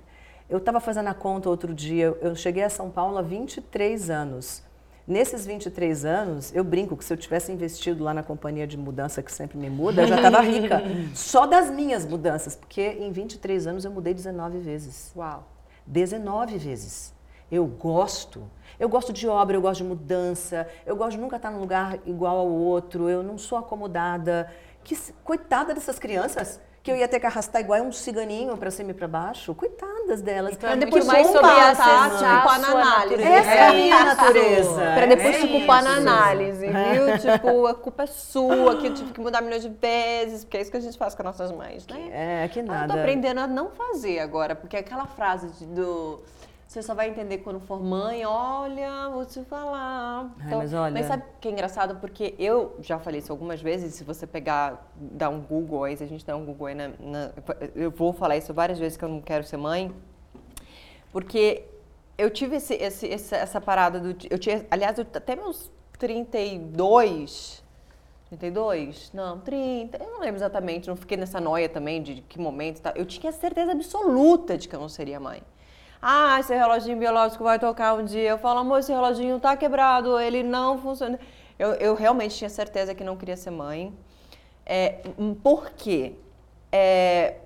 [0.49, 4.63] eu estava fazendo a conta outro dia, eu cheguei a São Paulo há 23 anos.
[5.07, 9.23] Nesses 23 anos, eu brinco que se eu tivesse investido lá na companhia de mudança
[9.23, 10.81] que sempre me muda, eu já estava rica.
[11.15, 15.13] Só das minhas mudanças, porque em 23 anos eu mudei 19 vezes.
[15.15, 15.47] Uau.
[15.85, 17.13] 19 vezes.
[17.49, 18.43] Eu gosto.
[18.79, 21.97] Eu gosto de obra, eu gosto de mudança, eu gosto de nunca estar num lugar
[22.05, 24.51] igual ao outro, eu não sou acomodada.
[24.83, 28.91] Que coitada dessas crianças que eu ia ter que arrastar igual um ciganinho para cima
[28.91, 29.53] e para baixo.
[29.53, 30.53] Coitadas delas.
[30.53, 33.23] Então, Pra é depois mais se sobre a Se culpar na análise.
[33.23, 34.73] Essa é a minha natureza.
[34.95, 37.17] Pra depois É se culpar na análise, viu?
[37.19, 40.61] tipo, a culpa é sua, que eu tive que mudar milhões de vezes, porque é
[40.61, 42.43] isso que a gente faz com as nossas mães, né?
[42.45, 42.93] É, que Ah, Eu nada.
[42.93, 46.21] tô aprendendo a não fazer agora, porque aquela frase de- do.
[46.67, 50.29] Você só vai entender quando for mãe, olha, vou te falar.
[50.41, 51.95] Ai, mas olha- Mas sabe o que é engraçado?
[51.95, 56.03] Porque eu já falei isso algumas vezes, se você pegar, dar um Google aí, se
[56.03, 57.31] a gente der um Google aí na, na-
[57.73, 59.93] Eu vou falar isso várias vezes que eu não quero ser mãe.
[61.09, 61.63] Porque
[62.17, 64.09] eu tive esse, esse- essa, parada do.
[64.29, 67.63] Eu tinha, aliás, eu, até meus 32.
[68.29, 69.09] 32?
[69.13, 70.03] Não, 30.
[70.03, 72.93] Eu não lembro exatamente, não fiquei nessa noia também de que momento e tal.
[72.93, 75.41] Eu tinha certeza absoluta de que eu não seria mãe.
[76.01, 78.29] Ah, esse reloginho biológico vai tocar um dia.
[78.29, 81.19] Eu falo, amor, esse reloginho tá quebrado, ele não funciona.
[81.57, 83.93] Eu, eu realmente tinha certeza que não queria ser mãe.
[84.65, 85.01] É,
[85.41, 86.13] por quê?
[86.71, 87.37] É,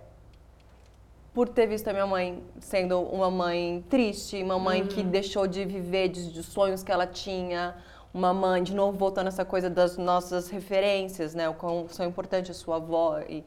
[1.33, 5.63] por ter visto a minha mãe sendo uma mãe triste, uma mãe que deixou de
[5.63, 7.75] viver de, de sonhos que ela tinha,
[8.13, 11.47] uma mãe, de novo voltando essa coisa das nossas referências, né?
[11.47, 13.19] O quão são importantes a sua avó.
[13.29, 13.45] E,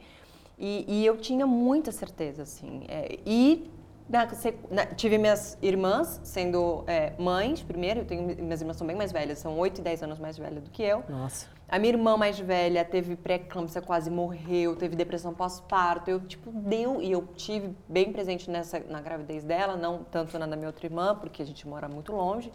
[0.58, 2.84] e, e eu tinha muita certeza, assim.
[2.88, 3.70] É, e
[4.08, 4.26] na
[4.70, 9.10] na- tive minhas irmãs sendo é, mães primeiro, eu tenho, minhas irmãs são bem mais
[9.12, 11.02] velhas, são 8 e 10 anos mais velhas do que eu.
[11.08, 11.46] Nossa.
[11.66, 16.10] A minha irmã mais velha teve pré-eclâmpsia, quase morreu, teve depressão pós-parto.
[16.10, 17.00] Eu, tipo, deu.
[17.00, 20.86] E eu tive bem presente nessa, na gravidez dela, não tanto na da minha outra
[20.86, 22.52] irmã, porque a gente mora muito longe.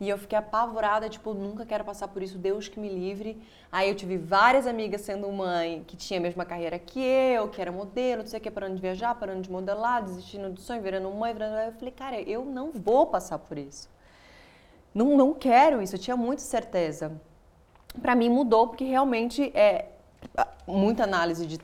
[0.00, 3.40] E eu fiquei apavorada, tipo, nunca quero passar por isso, Deus que me livre.
[3.70, 7.60] Aí eu tive várias amigas sendo mãe que tinha a mesma carreira que eu, que
[7.60, 10.80] era modelo, não sei o que, parando de viajar, parando de modelar, desistindo do sonho,
[10.82, 11.54] virando mãe, virando.
[11.56, 13.88] Eu falei, cara, eu não vou passar por isso.
[14.94, 17.12] Não, não quero isso, eu tinha muita certeza
[18.00, 19.86] para mim mudou porque realmente é
[20.66, 21.58] muita análise de,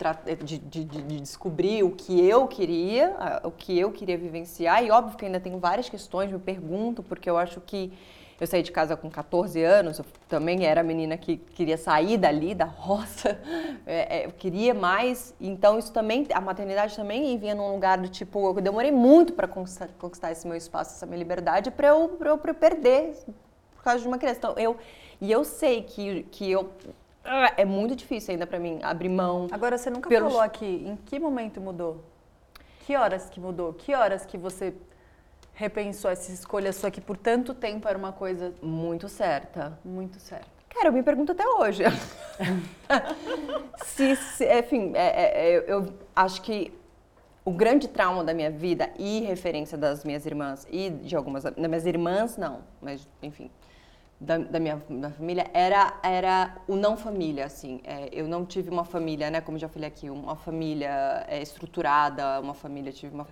[0.44, 3.14] de, de- de- de descobrir o que eu queria,
[3.44, 7.30] o que eu queria vivenciar e óbvio que ainda tenho várias questões, me pergunto porque
[7.30, 7.92] eu acho que
[8.40, 12.54] eu saí de casa com 14 anos, eu também era menina que queria sair dali,
[12.54, 13.38] da roça,
[13.86, 18.08] é, é, eu queria mais, então isso também, a maternidade também vinha num lugar do
[18.08, 22.08] tipo, eu demorei muito para conquistar, conquistar esse meu espaço, essa minha liberdade, para eu,
[22.10, 23.14] pra eu, pra eu perder
[23.76, 24.38] por causa de uma criança.
[24.38, 24.76] Então, eu,
[25.20, 26.68] e eu sei que, que eu.
[27.24, 29.46] ah, É muito difícil ainda pra mim abrir mão.
[29.50, 32.02] Agora, você nunca Pelos- falou aqui em que momento mudou?
[32.84, 33.72] Que horas que mudou?
[33.72, 34.74] Que horas que você
[35.56, 39.78] repensou essa escolha sua que por tanto tempo era uma coisa Muito certa.
[39.84, 40.46] muito certa?
[40.68, 41.82] Cara, eu me pergunto até hoje.
[43.86, 46.72] se, se- enfim, é- é- é, eu acho que
[47.44, 51.54] o grande trauma da minha vida e referência das minhas irmãs e de algumas das
[51.56, 53.50] minhas irmãs não, mas enfim,
[54.20, 57.80] da, da minha, da família era era o não família, assim.
[57.84, 62.40] É, eu não tive uma família, né, como já falei aqui, uma família é, estruturada,
[62.40, 63.26] uma família tive uma,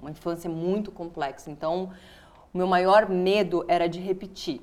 [0.00, 1.50] uma infância muito complexa.
[1.50, 1.90] Então,
[2.52, 4.60] o meu maior medo era de repetir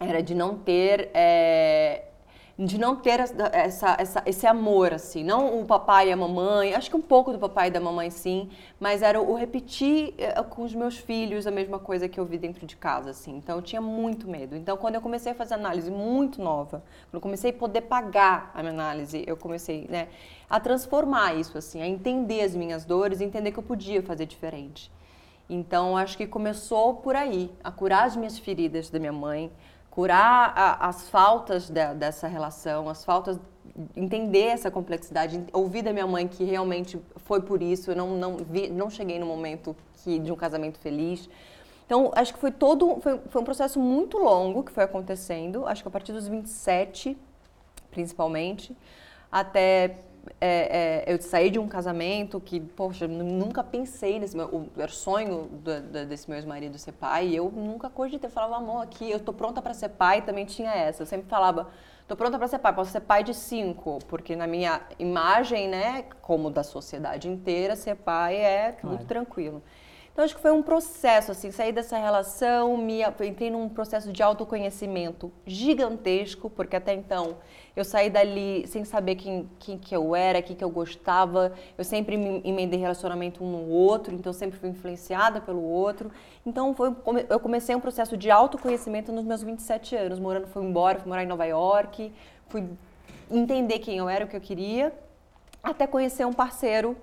[0.00, 1.10] era de não ter.
[1.14, 2.04] é,
[2.56, 3.18] de não ter
[3.52, 5.24] essa, essa- esse amor, assim.
[5.24, 8.10] Não o papai e a mamãe, acho que um pouco do papai e da mamãe,
[8.10, 8.48] sim,
[8.78, 12.38] mas era o repetir eh, com os meus filhos a mesma coisa que eu vi
[12.38, 13.36] dentro de casa, assim.
[13.36, 14.54] Então eu tinha muito medo.
[14.56, 16.78] Então quando eu comecei a fazer análise muito nova,
[17.10, 20.08] quando eu comecei a poder pagar a minha análise, eu comecei, né,
[20.48, 24.92] a transformar isso, assim, a entender as minhas dores, entender que eu podia fazer diferente.
[25.48, 29.50] Então, acho que começou por aí, a curar as minhas feridas da minha mãe,
[29.94, 33.38] curar a- as faltas dessa relação, as faltas,
[33.94, 38.36] entender essa complexidade, ouvir da minha mãe que realmente foi por isso, eu não, não,
[38.38, 41.28] vi, não cheguei no momento que, de um casamento feliz.
[41.86, 45.82] Então, acho que foi todo, foi, foi um processo muito longo que foi acontecendo, acho
[45.82, 47.16] que a partir dos 27,
[47.92, 48.76] principalmente,
[49.30, 49.98] até
[50.40, 54.90] é, é, eu saí de um casamento que, poxa, nunca pensei nesse meu, o, era
[54.90, 58.56] o sonho do- do- desse meu ex-marido ser pai, e eu nunca cogitei, eu falava,
[58.56, 61.68] amor, aqui, eu tô pronta para ser pai, também tinha essa, eu sempre falava,
[62.06, 66.04] tô pronta para ser pai, posso ser pai de cinco, porque na minha imagem, né,
[66.22, 69.62] como da sociedade inteira, ser pai é muito tranquilo.
[70.14, 74.22] Então, acho que foi um processo, assim, sair dessa relação, me, entrei num processo de
[74.22, 77.38] autoconhecimento gigantesco, porque até então
[77.74, 81.82] eu saí dali sem saber quem, quem que eu era, quem que eu gostava, eu
[81.82, 86.12] sempre me emendei relacionamento um no outro, então eu sempre fui influenciada pelo outro.
[86.46, 86.94] Então, foi,
[87.28, 91.24] eu comecei um processo de autoconhecimento nos meus 27 anos, morando, fui embora, fui morar
[91.24, 92.12] em Nova York,
[92.46, 92.62] fui
[93.28, 94.92] entender quem eu era, o que eu queria,
[95.60, 96.96] até conhecer um parceiro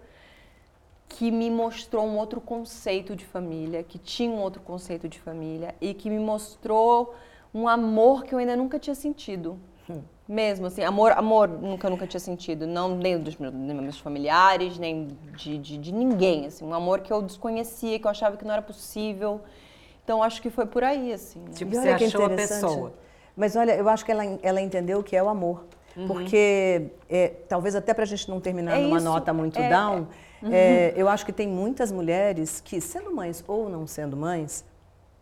[1.12, 5.76] que me mostrou um outro conceito de família, que tinha um outro conceito de família
[5.82, 7.14] e que me mostrou
[7.54, 9.60] um amor que eu ainda nunca tinha sentido.
[10.28, 14.00] Mesmo assim, amor, amor nunca, nunca tinha sentido, não nem dos meus, nem dos meus
[14.00, 18.38] familiares, nem de, de, de ninguém, assim, um amor que eu desconhecia, que eu achava
[18.38, 19.42] que não era possível.
[20.04, 21.40] Então acho que foi por aí, assim.
[21.40, 21.52] né?
[21.54, 22.62] Tipo, E você olha que achou a interessante.
[22.62, 22.94] pessoa.
[23.36, 25.66] Mas olha, eu acho que ela, ela entendeu o que é o amor.
[26.08, 29.68] Porque, é, talvez até para a gente não terminar É numa isso, nota muito é,
[29.70, 30.31] down, é,
[30.96, 34.66] eu acho que tem muitas mulheres que, sendo mães ou não sendo mães,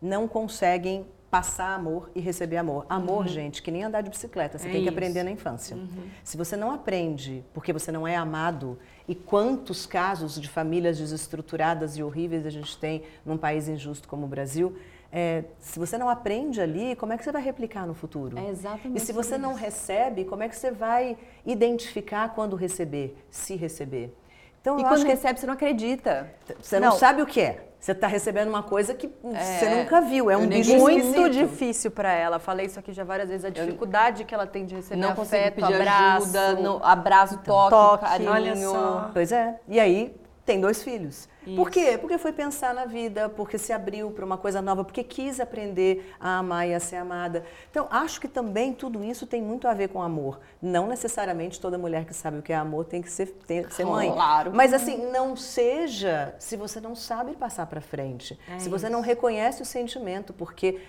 [0.02, 2.86] não conseguem passar amor e receber amor.
[2.90, 4.98] Amor, gente, que nem andar de bicicleta, você É tem que isso.
[4.98, 5.78] aprender na infância.
[6.24, 11.98] Se você não aprende porque você não é amado, e quantos casos de famílias desestruturadas
[11.98, 14.76] e horríveis a gente tem num país injusto como o Brasil,
[15.12, 18.38] é, se você não aprende ali, como é que você vai replicar no futuro?
[18.38, 21.16] É exatamente E se você não recebe, como é que você vai
[21.46, 24.16] identificar quando receber, se receber?
[24.62, 26.30] Então, E eu quando que recebe, você não acredita.
[26.62, 26.98] você não, Não.
[26.98, 27.66] sabe o que é.
[27.80, 30.30] Você está recebendo uma coisa que você nunca viu.
[30.30, 31.30] É um eu bicho Muito esquisito.
[31.30, 32.38] difícil pra ela.
[32.38, 33.46] Falei isso aqui já várias vezes.
[33.46, 36.24] A dificuldade que ela tem de receber não afeto, pedir abraço.
[36.38, 38.04] ajuda, não, abraço, toque, toque.
[38.06, 38.32] carinho.
[38.32, 39.10] Olha só.
[39.14, 39.58] Pois é.
[39.66, 40.14] E aí
[40.46, 41.30] tem dois filhos.
[41.56, 41.98] Por quê?
[42.00, 46.14] Porque foi pensar na vida, porque se abriu para uma coisa nova, porque quis aprender
[46.20, 47.44] a amar e a ser amada.
[47.70, 50.40] Então, acho que também tudo isso tem muito a ver com amor.
[50.62, 53.86] Não necessariamente toda mulher que sabe o que é amor tem que ser, tem- ser
[53.86, 54.12] mãe.
[54.12, 54.52] Claro.
[54.54, 58.38] Mas assim, não seja se você não sabe passar para frente.
[58.58, 60.80] se você não reconhece o sentimento, porque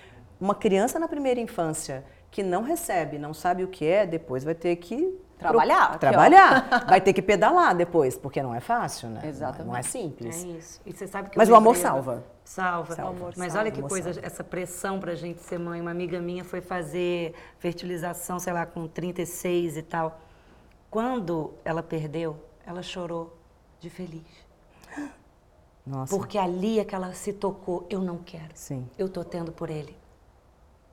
[0.41, 4.55] uma criança na primeira infância que não recebe, não sabe o que é, depois vai
[4.55, 5.99] ter que Trabalhar, ó.
[5.99, 6.85] trabalhar.
[6.89, 9.15] Vai ter que pedalar depois, porque não é fácil, né?
[9.15, 9.79] Não é- Não é Exatamente.
[9.79, 10.43] É simples.
[10.45, 10.81] isso.
[10.87, 12.23] E você sabe que Mas o amor salva.
[12.45, 12.95] Salva.
[12.95, 13.13] Salva.
[13.13, 14.27] O amor Mas salva, olha que coisa, salva.
[14.27, 15.81] essa pressão pra gente ser mãe.
[15.81, 20.21] Uma amiga minha foi fazer fertilização, sei lá, com 36 e tal.
[20.91, 22.37] Quando ela perdeu,
[22.67, 23.37] ela chorou
[23.81, 24.27] de feliz.
[25.87, 28.51] Nossa, Porque ali é que ela se tocou, eu não quero.
[28.55, 28.87] sim.
[28.99, 29.97] Eu tô tendo por ele.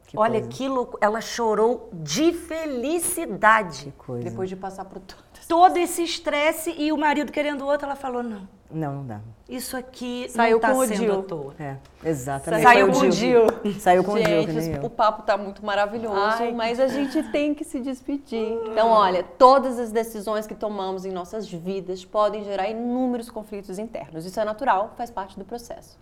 [0.07, 0.47] Que Olha coisa.
[0.47, 3.85] que louco, ela chorou de felicidade.
[3.85, 4.29] Que coisa.
[4.29, 5.27] Depois de passar por tudo.
[5.47, 9.19] Todo esse estresse e o marido querendo outro, ela falou: não, Não, não dá.
[9.47, 11.53] isso aqui Saiu não tá com o à toa.
[11.57, 12.63] É, exatamente.
[12.63, 13.41] Saiu com o Dil.
[13.79, 14.89] Saiu com o que Gente, o eu.
[14.89, 18.59] papo tá muito maravilhoso, Ai, que mas a gente tem que se despedir.
[18.65, 24.25] Então, olha, todas as decisões que tomamos em nossas vidas podem gerar inúmeros conflitos internos.
[24.25, 25.97] Isso é natural, faz parte do processo.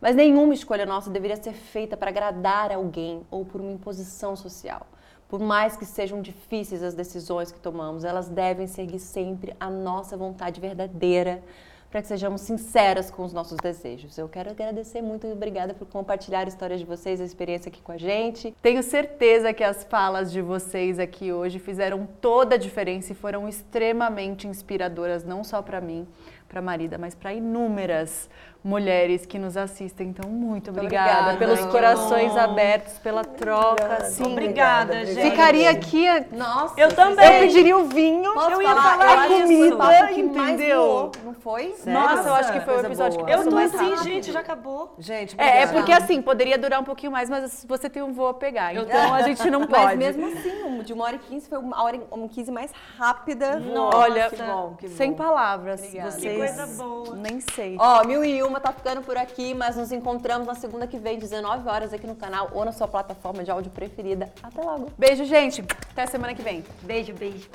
[0.00, 4.86] Mas nenhuma escolha nossa deveria ser feita para agradar alguém ou por uma imposição social.
[5.28, 10.16] Por mais que sejam difíceis as decisões que tomamos, elas devem seguir sempre a nossa
[10.16, 11.42] vontade verdadeira,
[11.90, 14.16] para que sejamos sinceras com os nossos desejos.
[14.16, 17.82] Eu quero agradecer muito e obrigada por compartilhar a história de vocês, a experiência aqui
[17.82, 18.54] com a gente.
[18.62, 23.48] Tenho certeza que as falas de vocês aqui hoje fizeram toda a diferença e foram
[23.48, 26.06] extremamente inspiradoras, não só para mim,
[26.48, 28.30] para Marida, mas para inúmeras
[28.62, 30.08] mulheres que nos assistem.
[30.08, 32.40] Então, muito obrigada, obrigada, pelos corações bom.
[32.40, 34.04] abertos, pela troca.
[34.04, 35.30] Sim, Obrigada, gente.
[35.30, 36.06] Ficaria aqui.
[36.32, 37.24] Nossa, Eu também.
[37.24, 38.82] Eu pediria o vinho, Posso eu ia falar?
[38.98, 41.12] falar Eu a comida, entendeu?
[41.24, 41.74] não foi?
[41.86, 43.26] Nossa, eu acho que foi o episódio boa.
[43.28, 44.04] que Eu tô mais assim, rápido.
[44.04, 44.94] gente, já acabou.
[44.98, 45.72] Gente, É, é obrigada.
[45.72, 48.74] porque assim, poderia durar um pouquinho mais, mas você tem um voo a pegar.
[48.74, 49.96] Então a gente não pode.
[49.96, 52.50] Mas mesmo assim, um de uma hora e quinze foi uma hora e um 15
[52.50, 53.60] mais rápida.
[53.94, 54.96] Olha, que bom, que bom.
[54.96, 55.80] sem palavras.
[55.80, 56.10] Obrigada.
[56.10, 56.32] Vocês...
[56.32, 57.16] Que coisa boa.
[57.16, 57.76] Nem sei.
[57.78, 61.20] Ó, Mil e Uma tá ficando por aqui, mas nos encontramos na segunda que vem,
[61.20, 64.28] 19 horas, aqui no canal ou na sua plataforma de áudio preferida.
[64.42, 64.90] Até logo!
[64.98, 65.64] Beijo, gente.
[65.92, 66.64] Até semana que vem.
[66.82, 67.48] Beijo, beijo.